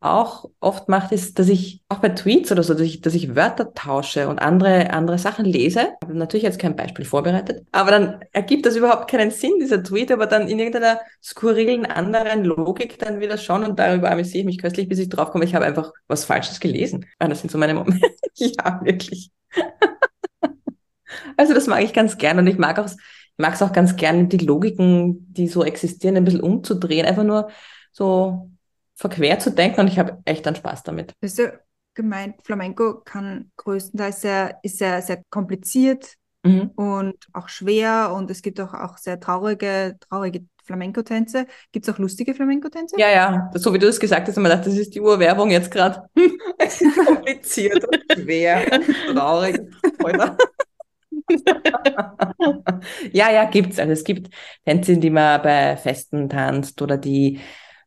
[0.00, 3.36] auch oft macht, ist, dass ich auch bei Tweets oder so, dass ich, dass ich
[3.36, 5.92] Wörter tausche und andere, andere Sachen lese.
[6.02, 10.10] Habe natürlich jetzt kein Beispiel vorbereitet, aber dann ergibt das überhaupt keinen Sinn, dieser Tweet,
[10.10, 14.58] aber dann in irgendeiner skurrilen anderen Logik dann wieder schon und darüber amüsiere ich mich
[14.58, 17.04] köstlich, bis ich draufkomme, ich habe einfach was Falsches gelesen.
[17.18, 18.08] Ah, das sind so meine Momente.
[18.34, 19.30] ja, wirklich.
[21.36, 22.96] also das mag ich ganz gern und ich mag auch, ich
[23.36, 27.04] mag es auch ganz gern, die Logiken, die so existieren, ein bisschen umzudrehen.
[27.04, 27.50] Einfach nur
[27.92, 28.50] so
[29.00, 31.14] verquer zu denken und ich habe echt einen Spaß damit.
[31.22, 31.58] Hast du
[31.94, 36.70] gemeint, Flamenco kann größtenteils sehr, ist sehr, sehr kompliziert mhm.
[36.76, 41.46] und auch schwer und es gibt auch, auch sehr traurige, traurige Flamenco-Tänze.
[41.72, 42.96] Gibt es auch lustige Flamenco-Tänze?
[42.98, 45.70] Ja, ja, so wie du es gesagt hast, man dachte, das ist die Urwerbung jetzt
[45.70, 46.02] gerade.
[47.06, 48.82] kompliziert und schwer,
[49.12, 49.60] traurig,
[53.12, 53.78] ja, ja, gibt's.
[53.78, 54.34] Also es gibt
[54.64, 57.40] Tänze, die man bei Festen tanzt oder die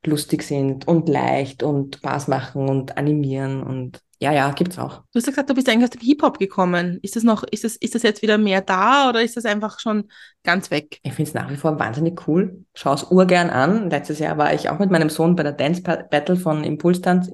[0.07, 5.03] lustig sind und leicht und Spaß machen und animieren und ja, ja, gibt's auch.
[5.11, 6.97] Du hast ja gesagt, du bist eigentlich aus dem Hip-Hop gekommen.
[7.01, 9.81] Ist das noch, ist das, ist das jetzt wieder mehr da oder ist das einfach
[9.81, 10.09] schon
[10.43, 10.99] ganz weg?
[11.03, 12.63] Ich finde es nach wie vor wahnsinnig cool.
[12.73, 13.89] Schau es urgern an.
[13.89, 17.29] Letztes Jahr war ich auch mit meinem Sohn bei der Dance Battle von Impulstanz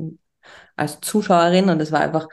[0.75, 2.27] als Zuschauerin und es war einfach,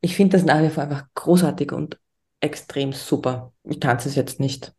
[0.00, 2.00] ich finde das nach wie vor einfach großartig und
[2.40, 3.52] extrem super.
[3.62, 4.72] Ich tanze es jetzt nicht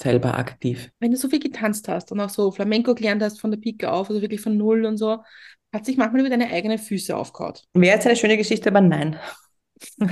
[0.00, 0.90] selber aktiv.
[0.98, 3.90] Wenn du so viel getanzt hast und auch so Flamenco gelernt hast von der Pike
[3.90, 5.18] auf, also wirklich von Null und so,
[5.72, 7.54] hat sich manchmal über deine eigenen Füße aufgehauen.
[7.74, 9.18] Wäre jetzt eine schöne Geschichte, aber nein.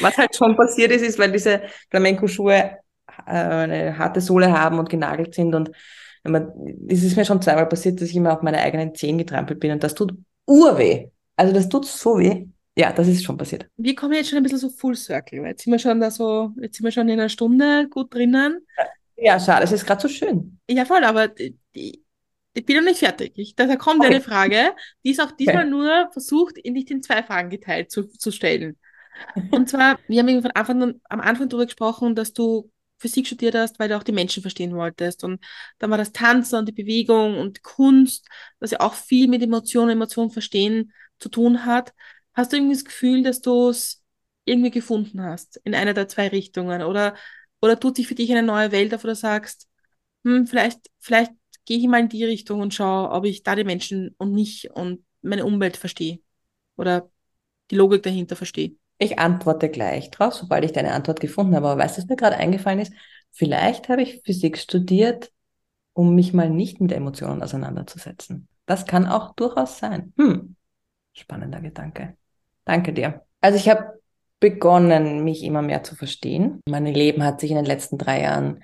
[0.00, 2.78] Was halt schon passiert ist, ist, weil diese Flamenco-Schuhe
[3.26, 5.70] äh, eine harte Sohle haben und genagelt sind und
[6.22, 9.72] es ist mir schon zweimal passiert, dass ich immer auf meine eigenen Zehen getrampelt bin
[9.72, 10.12] und das tut
[10.46, 11.08] urweh.
[11.36, 12.46] Also das tut so weh.
[12.80, 13.68] Ja, das ist schon passiert.
[13.76, 15.44] Wir kommen jetzt schon ein bisschen so Full Circle.
[15.44, 18.66] Jetzt sind wir schon da so, jetzt sind wir schon in einer Stunde gut drinnen.
[19.16, 20.58] Ja, schade, es ist gerade so schön.
[20.66, 22.02] Ja, voll, aber die,
[22.54, 23.34] ich bin noch nicht fertig.
[23.36, 24.14] Ich, da kommt okay.
[24.14, 24.74] eine Frage,
[25.04, 25.70] die ist auch diesmal okay.
[25.70, 28.78] nur versucht, in nicht in zwei Fragen geteilt zu, zu stellen.
[29.50, 33.78] Und zwar, wir haben von Anfang, am Anfang darüber gesprochen, dass du Physik studiert hast,
[33.78, 35.22] weil du auch die Menschen verstehen wolltest.
[35.22, 35.44] Und
[35.80, 38.26] dann war das Tanzen und die Bewegung und Kunst,
[38.58, 41.92] was ja auch viel mit Emotionen, Emotionen verstehen zu tun hat.
[42.34, 44.02] Hast du irgendwie das Gefühl, dass du es
[44.44, 46.82] irgendwie gefunden hast in einer der zwei Richtungen?
[46.82, 47.14] Oder,
[47.60, 49.68] oder tut sich für dich eine neue Welt auf, du sagst,
[50.24, 51.32] hm, vielleicht, vielleicht
[51.64, 54.70] gehe ich mal in die Richtung und schaue, ob ich da die Menschen und mich
[54.74, 56.20] und meine Umwelt verstehe
[56.76, 57.10] oder
[57.70, 58.76] die Logik dahinter verstehe.
[58.98, 61.68] Ich antworte gleich drauf, sobald ich deine Antwort gefunden habe.
[61.68, 62.92] Aber weißt du, was mir gerade eingefallen ist?
[63.32, 65.32] Vielleicht habe ich Physik studiert,
[65.92, 68.48] um mich mal nicht mit Emotionen auseinanderzusetzen.
[68.66, 70.12] Das kann auch durchaus sein.
[70.18, 70.56] Hm.
[71.12, 72.16] Spannender Gedanke.
[72.70, 73.26] Danke dir.
[73.40, 74.00] Also ich habe
[74.38, 76.60] begonnen, mich immer mehr zu verstehen.
[76.68, 78.62] Mein Leben hat sich in den letzten drei Jahren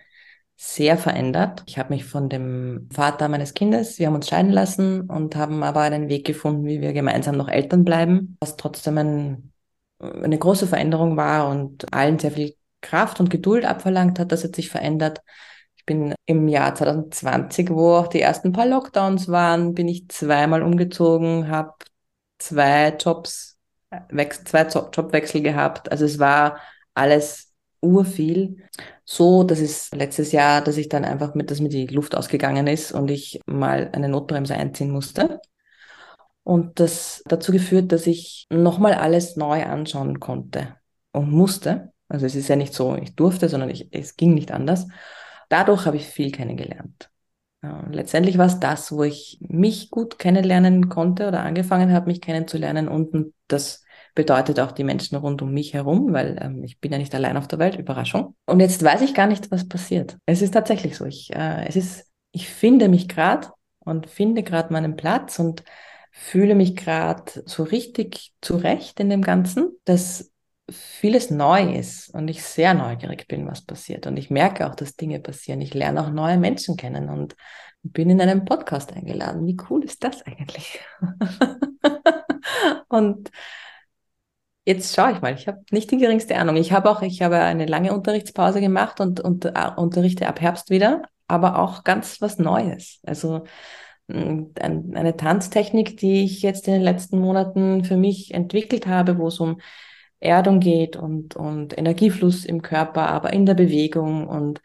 [0.57, 1.65] sehr verändert.
[1.67, 5.65] Ich habe mich von dem Vater meines Kindes, wir haben uns scheiden lassen und haben
[5.65, 9.53] aber einen Weg gefunden, wie wir gemeinsam noch Eltern bleiben, was trotzdem ein,
[9.99, 14.31] eine große Veränderung war und allen sehr viel Kraft und Geduld abverlangt hat.
[14.31, 15.21] Das hat sich verändert.
[15.75, 20.63] Ich bin im Jahr 2020, wo auch die ersten paar Lockdowns waren, bin ich zweimal
[20.63, 21.75] umgezogen, habe
[22.39, 23.56] zwei Jobs,
[24.44, 25.90] zwei Jobwechsel gehabt.
[25.90, 26.61] Also es war
[26.94, 28.64] alles urviel.
[29.05, 32.66] So, dass es letztes Jahr, dass ich dann einfach mit, dass mir die Luft ausgegangen
[32.66, 35.40] ist und ich mal eine Notbremse einziehen musste.
[36.42, 40.76] Und das dazu geführt, dass ich nochmal alles neu anschauen konnte
[41.12, 41.92] und musste.
[42.09, 44.86] Also es ist ja nicht so, ich durfte, sondern ich, es ging nicht anders.
[45.49, 47.11] Dadurch habe ich viel kennengelernt.
[47.90, 52.88] letztendlich war es das, wo ich mich gut kennenlernen konnte oder angefangen habe, mich kennenzulernen
[52.88, 53.82] und das
[54.17, 57.37] bedeutet auch die Menschen rund um mich herum, weil ähm, ich bin ja nicht allein
[57.37, 58.35] auf der Welt, Überraschung.
[58.47, 60.17] Und jetzt weiß ich gar nicht, was passiert.
[60.27, 61.05] Es ist tatsächlich so.
[61.05, 63.49] Ich, äh, es ist, ich finde mich gerade
[63.79, 65.62] und finde gerade meinen Platz und
[66.11, 70.33] fühle mich gerade so richtig zurecht in dem Ganzen, dass
[70.71, 74.07] vieles neu ist und ich sehr neugierig bin, was passiert.
[74.07, 75.61] Und ich merke auch, dass Dinge passieren.
[75.61, 77.37] Ich lerne auch neue Menschen kennen und
[77.83, 79.47] bin in einem Podcast eingeladen.
[79.47, 80.81] Wie cool ist das eigentlich?
[82.89, 83.31] und
[84.67, 86.57] Jetzt schaue ich mal, ich habe nicht die geringste Ahnung.
[86.57, 90.71] Ich habe auch, ich habe eine lange Unterrichtspause gemacht und, und uh, unterrichte ab Herbst
[90.71, 92.99] wieder, aber auch ganz was Neues.
[93.07, 93.45] Also
[94.09, 99.29] ein, eine Tanztechnik, die ich jetzt in den letzten Monaten für mich entwickelt habe, wo
[99.29, 99.61] es um
[100.19, 104.27] Erdung geht und, und Energiefluss im Körper, aber in der Bewegung.
[104.27, 104.61] Und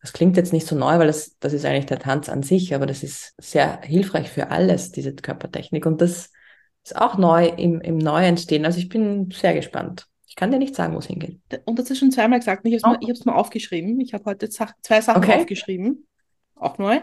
[0.00, 2.74] das klingt jetzt nicht so neu, weil das, das ist eigentlich der Tanz an sich,
[2.74, 5.86] aber das ist sehr hilfreich für alles, diese Körpertechnik.
[5.86, 6.32] Und das
[6.84, 8.64] ist auch neu im, im Neuentstehen.
[8.64, 10.06] Also ich bin sehr gespannt.
[10.26, 11.40] Ich kann dir nicht sagen, wo es hingeht.
[11.64, 12.66] Und das ist schon zweimal gesagt.
[12.66, 13.30] Ich habe es oh.
[13.30, 14.00] mal, aufgeschrieben.
[14.00, 15.40] Ich habe heute zwei Sachen okay.
[15.40, 16.06] aufgeschrieben.
[16.56, 17.00] Auch neu.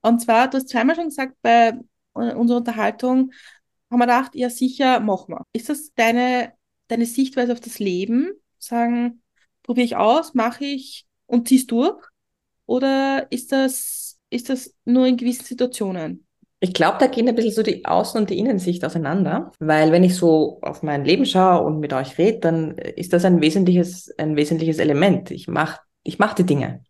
[0.00, 1.74] Und zwar, du hast zweimal schon gesagt, bei
[2.12, 3.32] unserer Unterhaltung
[3.90, 5.44] haben wir gedacht, ja sicher, machen wir.
[5.52, 6.52] Ist das deine,
[6.86, 8.30] deine Sichtweise auf das Leben?
[8.58, 9.22] Sagen,
[9.62, 12.00] probiere ich aus, mache ich und ziehst durch?
[12.66, 16.27] Oder ist das, ist das nur in gewissen Situationen?
[16.60, 20.02] Ich glaube, da gehen ein bisschen so die Außen- und die Innensicht auseinander, weil wenn
[20.02, 24.12] ich so auf mein Leben schaue und mit euch rede, dann ist das ein wesentliches,
[24.18, 25.30] ein wesentliches Element.
[25.30, 25.78] Ich mache
[26.08, 26.82] ich mach die Dinge.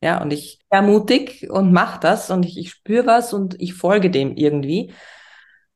[0.00, 4.10] Ja, und ich ermutig und mache das und ich, ich spüre was und ich folge
[4.10, 4.92] dem irgendwie.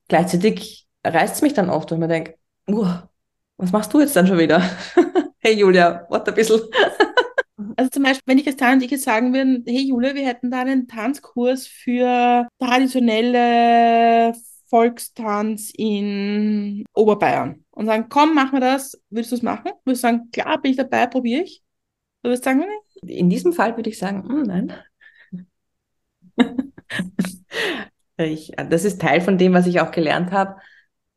[0.09, 2.37] Gleichzeitig reißt es mich dann oft, und mir denke,
[2.69, 2.87] uh,
[3.57, 4.63] was machst du jetzt dann schon wieder?
[5.39, 6.61] hey Julia, warte ein bisschen.
[7.79, 10.63] Also zum Beispiel, wenn ich jetzt Tanja jetzt sagen würde, hey Jule, wir hätten da
[10.63, 14.35] einen Tanzkurs für traditionelle
[14.67, 17.65] Volkstanz in Oberbayern.
[17.71, 19.01] Und sagen, komm, machen wir das.
[19.11, 19.71] Würdest du es machen?
[19.85, 21.63] Würdest du sagen, klar, bin ich dabei, probiere ich?
[22.23, 23.09] Du würdest sagen, nein?
[23.09, 24.73] In diesem Fall würde ich sagen, mm, nein.
[28.17, 30.61] ich, das ist Teil von dem, was ich auch gelernt habe,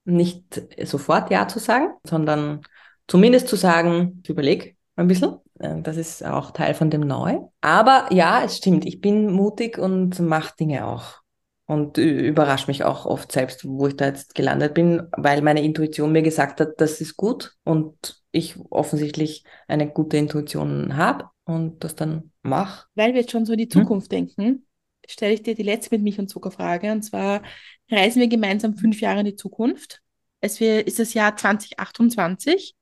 [0.06, 2.62] nicht sofort Ja zu sagen, sondern
[3.08, 7.40] zumindest zu sagen, ich überlege ein bisschen das ist auch Teil von dem Neu.
[7.62, 11.22] Aber ja, es stimmt, ich bin mutig und mache Dinge auch.
[11.68, 16.12] Und überrasche mich auch oft selbst, wo ich da jetzt gelandet bin, weil meine Intuition
[16.12, 21.96] mir gesagt hat, das ist gut und ich offensichtlich eine gute Intuition habe und das
[21.96, 22.88] dann mache.
[22.96, 23.72] Weil wir jetzt schon so in die hm?
[23.72, 24.18] Zukunft hm?
[24.18, 24.66] denken,
[25.08, 26.92] stelle ich dir die letzte mit Milch und Zucker Frage.
[26.92, 27.42] Und zwar
[27.90, 30.02] reisen wir gemeinsam fünf Jahre in die Zukunft.
[30.42, 32.76] Es ist das Jahr 2028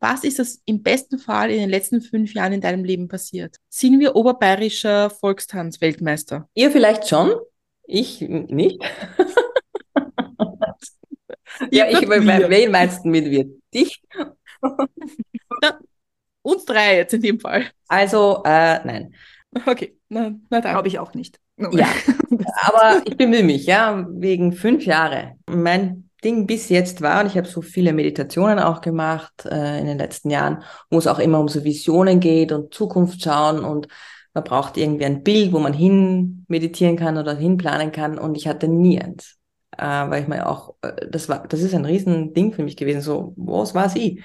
[0.00, 3.56] Was ist das im besten Fall in den letzten fünf Jahren in deinem Leben passiert?
[3.68, 6.48] Sind wir oberbayerischer Volkstanz-Weltmeister?
[6.54, 7.34] Ihr vielleicht schon,
[7.82, 8.80] ich nicht.
[11.72, 13.46] ja, ich, wen meinst du mit wir?
[13.74, 14.00] Dich?
[15.62, 15.80] ja,
[16.42, 17.64] uns drei jetzt in dem Fall.
[17.88, 19.14] Also, äh, nein.
[19.66, 20.72] Okay, na, na dann.
[20.72, 21.40] Glaube ich auch nicht.
[21.72, 21.88] Ja,
[22.62, 25.36] aber ich bemühe mich, ja, wegen fünf Jahre.
[25.50, 29.86] Mein Ding bis jetzt war, und ich habe so viele Meditationen auch gemacht äh, in
[29.86, 33.88] den letzten Jahren, wo es auch immer um so Visionen geht und Zukunft schauen und
[34.34, 38.36] man braucht irgendwie ein Bild, wo man hin meditieren kann oder hin planen kann und
[38.36, 39.36] ich hatte nie eins.
[39.76, 42.76] Äh, weil ich mir auch, äh, das war, das ist ein riesen Ding für mich
[42.76, 44.22] gewesen, so, was war sie?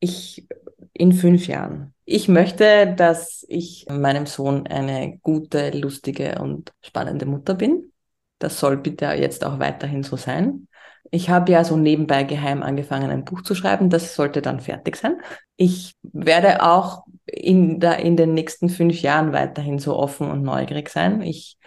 [0.00, 0.46] Ich
[0.92, 1.94] in fünf Jahren.
[2.04, 7.92] Ich möchte, dass ich meinem Sohn eine gute, lustige und spannende Mutter bin.
[8.38, 10.67] Das soll bitte jetzt auch weiterhin so sein.
[11.10, 13.90] Ich habe ja so nebenbei geheim angefangen, ein Buch zu schreiben.
[13.90, 15.20] Das sollte dann fertig sein.
[15.56, 20.90] Ich werde auch in, der, in den nächsten fünf Jahren weiterhin so offen und neugierig
[20.90, 21.22] sein.
[21.22, 21.58] Ich,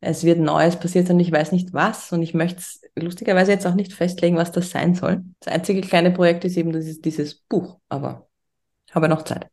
[0.00, 2.12] es wird Neues passiert und ich weiß nicht was.
[2.12, 5.22] Und ich möchte es lustigerweise jetzt auch nicht festlegen, was das sein soll.
[5.40, 7.78] Das einzige kleine Projekt ist eben dieses, dieses Buch.
[7.88, 8.28] Aber
[8.92, 9.48] habe noch Zeit.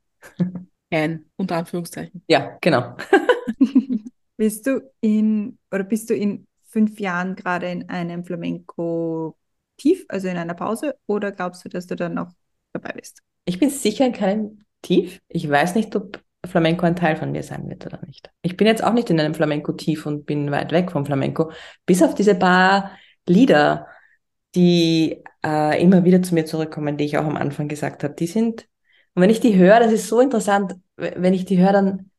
[0.91, 2.23] Ein, unter Anführungszeichen.
[2.27, 2.95] Ja, genau.
[4.37, 10.37] bist du in, oder bist du in fünf Jahren gerade in einem Flamenco-Tief, also in
[10.37, 12.31] einer Pause, oder glaubst du, dass du dann noch
[12.73, 13.21] dabei bist?
[13.45, 15.21] Ich bin sicher in keinem Tief.
[15.27, 18.31] Ich weiß nicht, ob Flamenco ein Teil von mir sein wird oder nicht.
[18.41, 21.51] Ich bin jetzt auch nicht in einem Flamenco-Tief und bin weit weg vom Flamenco,
[21.85, 22.91] bis auf diese paar
[23.27, 23.87] Lieder,
[24.55, 28.15] die äh, immer wieder zu mir zurückkommen, die ich auch am Anfang gesagt habe.
[28.15, 28.67] Die sind
[29.13, 32.11] und wenn ich die höre, das ist so interessant, wenn ich die höre, dann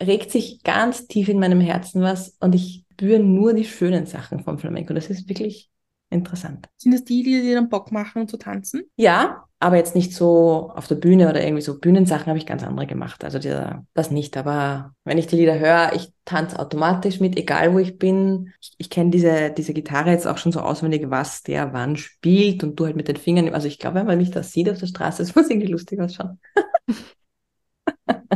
[0.00, 4.40] regt sich ganz tief in meinem Herzen was und ich spüre nur die schönen Sachen
[4.40, 4.92] vom Flamenco.
[4.92, 5.70] Das ist wirklich
[6.10, 6.68] interessant.
[6.76, 8.82] Sind das die, die dir dann Bock machen zu tanzen?
[8.96, 12.64] Ja, aber jetzt nicht so auf der Bühne oder irgendwie so Bühnensachen habe ich ganz
[12.64, 13.22] andere gemacht.
[13.22, 14.36] Also dieser, das nicht.
[14.36, 18.52] Aber wenn ich die Lieder höre, ich tanze automatisch mit, egal wo ich bin.
[18.60, 22.64] Ich, ich kenne diese, diese Gitarre jetzt auch schon so auswendig, was der wann spielt
[22.64, 23.54] und du halt mit den Fingern.
[23.54, 26.00] Also ich glaube, wenn man mich da sieht auf der Straße, das muss irgendwie lustig
[26.00, 26.40] ausschauen.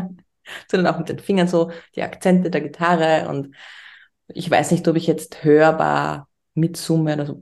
[0.71, 3.55] Sondern auch mit den Fingern so die Akzente der Gitarre und
[4.35, 7.41] ich weiß nicht, ob ich jetzt hörbar mitsumme oder so.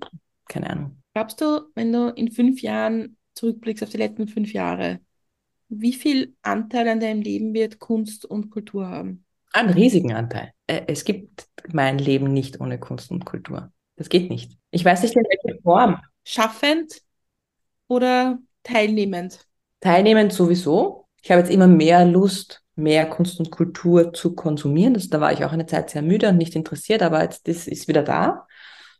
[0.49, 1.03] Keine Ahnung.
[1.14, 5.01] Glaubst du, wenn du in fünf Jahren zurückblickst auf die letzten fünf Jahre,
[5.68, 9.24] wie viel Anteil an deinem Leben wird Kunst und Kultur haben?
[9.53, 10.53] Einen riesigen Anteil.
[10.66, 13.72] Äh, es gibt mein Leben nicht ohne Kunst und Kultur.
[13.97, 14.57] Das geht nicht.
[14.70, 16.01] Ich weiß nicht in welcher Form.
[16.24, 17.03] Schaffend
[17.88, 19.47] oder teilnehmend?
[19.80, 21.07] Teilnehmend sowieso.
[21.22, 24.95] Ich habe jetzt immer mehr Lust, mehr Kunst und Kultur zu konsumieren.
[24.95, 27.66] Das, da war ich auch eine Zeit sehr müde und nicht interessiert, aber jetzt das
[27.68, 28.47] ist wieder da.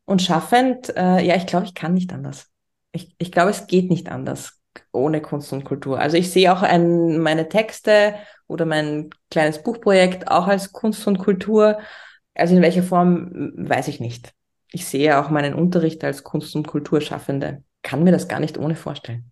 [0.05, 2.51] Und schaffend, äh, ja, ich glaube, ich kann nicht anders
[2.93, 4.61] ich, ich glaube, es geht nicht anders
[4.93, 5.99] ohne Kunst und Kultur.
[5.99, 8.15] Also ich sehe auch ein, meine Texte
[8.47, 11.79] oder mein kleines Buchprojekt auch als Kunst und Kultur.
[12.35, 14.33] Also in welcher Form, weiß ich nicht.
[14.73, 17.65] Ich sehe auch meinen Unterricht als Kunst- und Kulturschaffende.
[17.83, 19.31] Kann mir das gar nicht ohne vorstellen.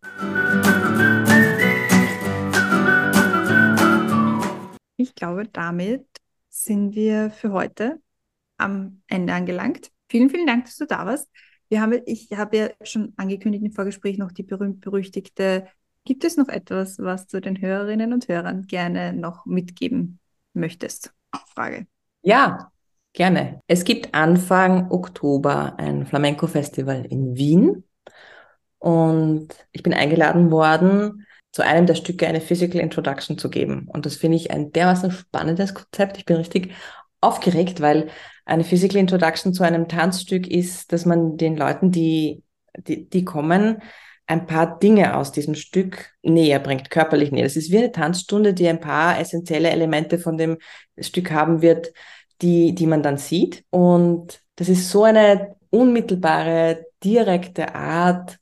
[5.19, 6.07] Glaube, damit
[6.49, 8.01] sind wir für heute
[8.57, 9.91] am Ende angelangt.
[10.09, 11.29] Vielen, vielen Dank, dass du da warst.
[11.69, 15.69] Wir haben, ich habe ja schon angekündigt im Vorgespräch noch die berühmt-berüchtigte,
[16.05, 20.21] gibt es noch etwas, was du den Hörerinnen und Hörern gerne noch mitgeben
[20.55, 21.13] möchtest?
[21.55, 21.87] Frage.
[22.23, 22.73] Ja,
[23.13, 23.61] gerne.
[23.67, 27.85] Es gibt Anfang Oktober ein Flamenco-Festival in Wien
[28.79, 33.89] und ich bin eingeladen worden, zu einem der Stücke eine Physical Introduction zu geben.
[33.89, 36.19] Und das finde ich ein dermaßen spannendes Konzept.
[36.19, 36.73] Ich bin richtig
[37.21, 38.09] aufgeregt, weil
[38.45, 42.43] eine Physical Introduction zu einem Tanzstück ist, dass man den Leuten, die,
[42.77, 43.83] die, die kommen,
[44.27, 47.45] ein paar Dinge aus diesem Stück näher bringt, körperlich näher.
[47.45, 50.59] Das ist wie eine Tanzstunde, die ein paar essentielle Elemente von dem
[50.99, 51.93] Stück haben wird,
[52.43, 53.65] die, die man dann sieht.
[53.71, 58.38] Und das ist so eine unmittelbare, direkte Art,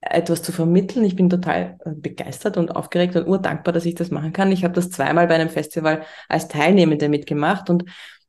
[0.00, 1.04] etwas zu vermitteln.
[1.04, 4.52] Ich bin total äh, begeistert und aufgeregt und urdankbar, dass ich das machen kann.
[4.52, 7.84] Ich habe das zweimal bei einem Festival als Teilnehmende mitgemacht und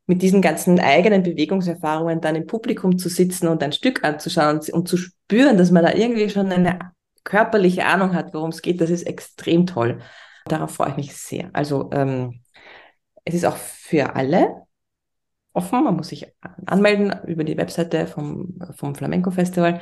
[0.05, 4.87] mit diesen ganzen eigenen Bewegungserfahrungen dann im Publikum zu sitzen und ein Stück anzuschauen und,
[4.87, 6.79] zu spüren, dass man da irgendwie schon eine
[7.23, 9.99] körperliche Ahnung hat, worum es geht, das ist extrem toll.
[10.45, 11.49] Darauf freue ich mich sehr.
[11.53, 12.41] Also ähm,
[13.23, 14.63] es ist auch für alle
[15.53, 15.83] offen.
[15.83, 16.27] Man muss sich
[16.65, 19.79] anmelden über die Webseite vom, vom Flamenco Festival.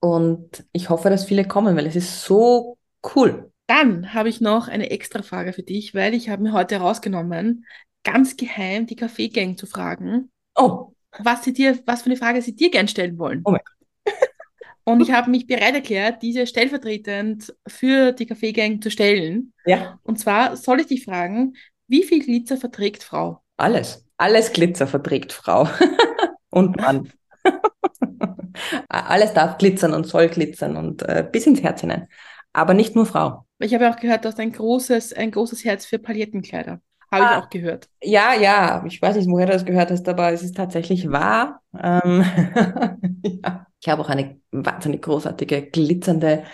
[0.00, 2.78] Und ich hoffe, dass viele kommen, weil es ist so
[3.14, 3.52] cool.
[3.66, 7.66] Dann habe ich noch eine extra Frage für dich, weil ich habe mir heute herausgenommen,
[8.02, 10.30] ganz geheim die Kaffeegang zu fragen.
[10.56, 10.94] Oh.
[11.18, 13.42] Was sie dir, was für eine Frage sie dir gern stellen wollen.
[13.44, 14.14] Oh mein Gott.
[14.84, 19.52] Und ich habe mich bereit erklärt, diese stellvertretend für die Kaffeegang zu stellen.
[19.66, 20.00] Ja.
[20.02, 21.54] Und zwar soll ich dich fragen,
[21.86, 23.42] wie viel Glitzer verträgt Frau?
[23.56, 24.06] Alles.
[24.16, 25.68] Alles Glitzer verträgt Frau.
[26.50, 27.12] und Mann.
[28.88, 32.08] Alles darf glitzern und soll glitzern und äh, bis ins Herz hinein.
[32.52, 33.46] Aber nicht nur Frau.
[33.58, 36.80] Ich habe auch gehört, dass ein großes, ein großes Herz für Palettenkleider.
[37.12, 37.88] Habe ah, ich auch gehört.
[38.02, 41.60] Ja, ja, ich weiß nicht, woher du das gehört hast, aber es ist tatsächlich wahr.
[41.76, 42.24] Ähm,
[43.22, 43.66] ja.
[43.80, 46.44] Ich habe auch eine wahnsinnig großartige, glitzernde,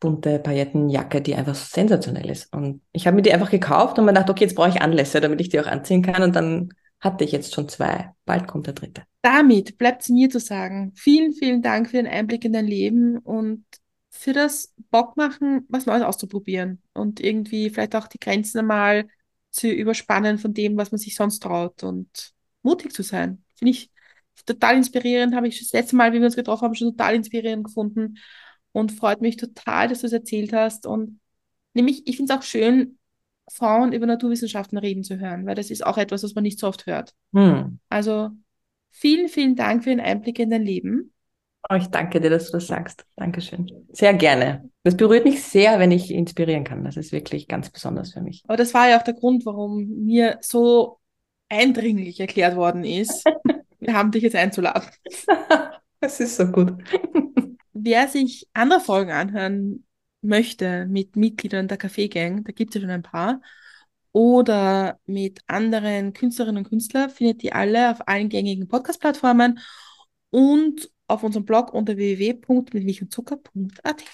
[0.00, 2.52] bunte Paillettenjacke, die einfach sensationell ist.
[2.52, 5.20] Und ich habe mir die einfach gekauft und mir gedacht, okay, jetzt brauche ich Anlässe,
[5.20, 6.22] damit ich die auch anziehen kann.
[6.22, 8.14] Und dann hatte ich jetzt schon zwei.
[8.24, 9.02] Bald kommt der dritte.
[9.20, 13.18] Damit bleibt es mir zu sagen, vielen, vielen Dank für den Einblick in dein Leben
[13.18, 13.64] und
[14.08, 19.08] für das Bock machen, was Neues auszuprobieren und irgendwie vielleicht auch die Grenzen einmal
[19.50, 22.32] zu überspannen von dem, was man sich sonst traut und
[22.62, 23.44] mutig zu sein.
[23.56, 23.90] Finde ich
[24.46, 27.64] total inspirierend, habe ich das letzte Mal, wie wir uns getroffen haben, schon total inspirierend
[27.64, 28.18] gefunden
[28.72, 30.86] und freut mich total, dass du es erzählt hast.
[30.86, 31.20] Und
[31.74, 32.98] nämlich, ich finde es auch schön,
[33.52, 36.68] Frauen über Naturwissenschaften reden zu hören, weil das ist auch etwas, was man nicht so
[36.68, 37.14] oft hört.
[37.34, 37.78] Hm.
[37.88, 38.30] Also
[38.90, 41.12] vielen, vielen Dank für den Einblick in dein Leben.
[41.70, 43.04] Oh, ich danke dir, dass du das sagst.
[43.16, 43.86] Dankeschön.
[43.92, 44.68] Sehr gerne.
[44.82, 46.82] Das berührt mich sehr, wenn ich inspirieren kann.
[46.82, 48.42] Das ist wirklich ganz besonders für mich.
[48.48, 50.98] Aber das war ja auch der Grund, warum mir so
[51.48, 53.24] eindringlich erklärt worden ist,
[53.78, 54.88] wir haben dich jetzt einzuladen.
[56.00, 56.72] Das ist so gut.
[57.72, 59.84] Wer sich andere Folgen anhören
[60.22, 63.42] möchte mit Mitgliedern der Café Gang, da gibt es ja schon ein paar,
[64.12, 69.60] oder mit anderen Künstlerinnen und Künstlern, findet ihr alle auf allen gängigen Podcast-Plattformen
[70.30, 74.04] und auf unserem Blog unter www.mitmilchundzucker.at.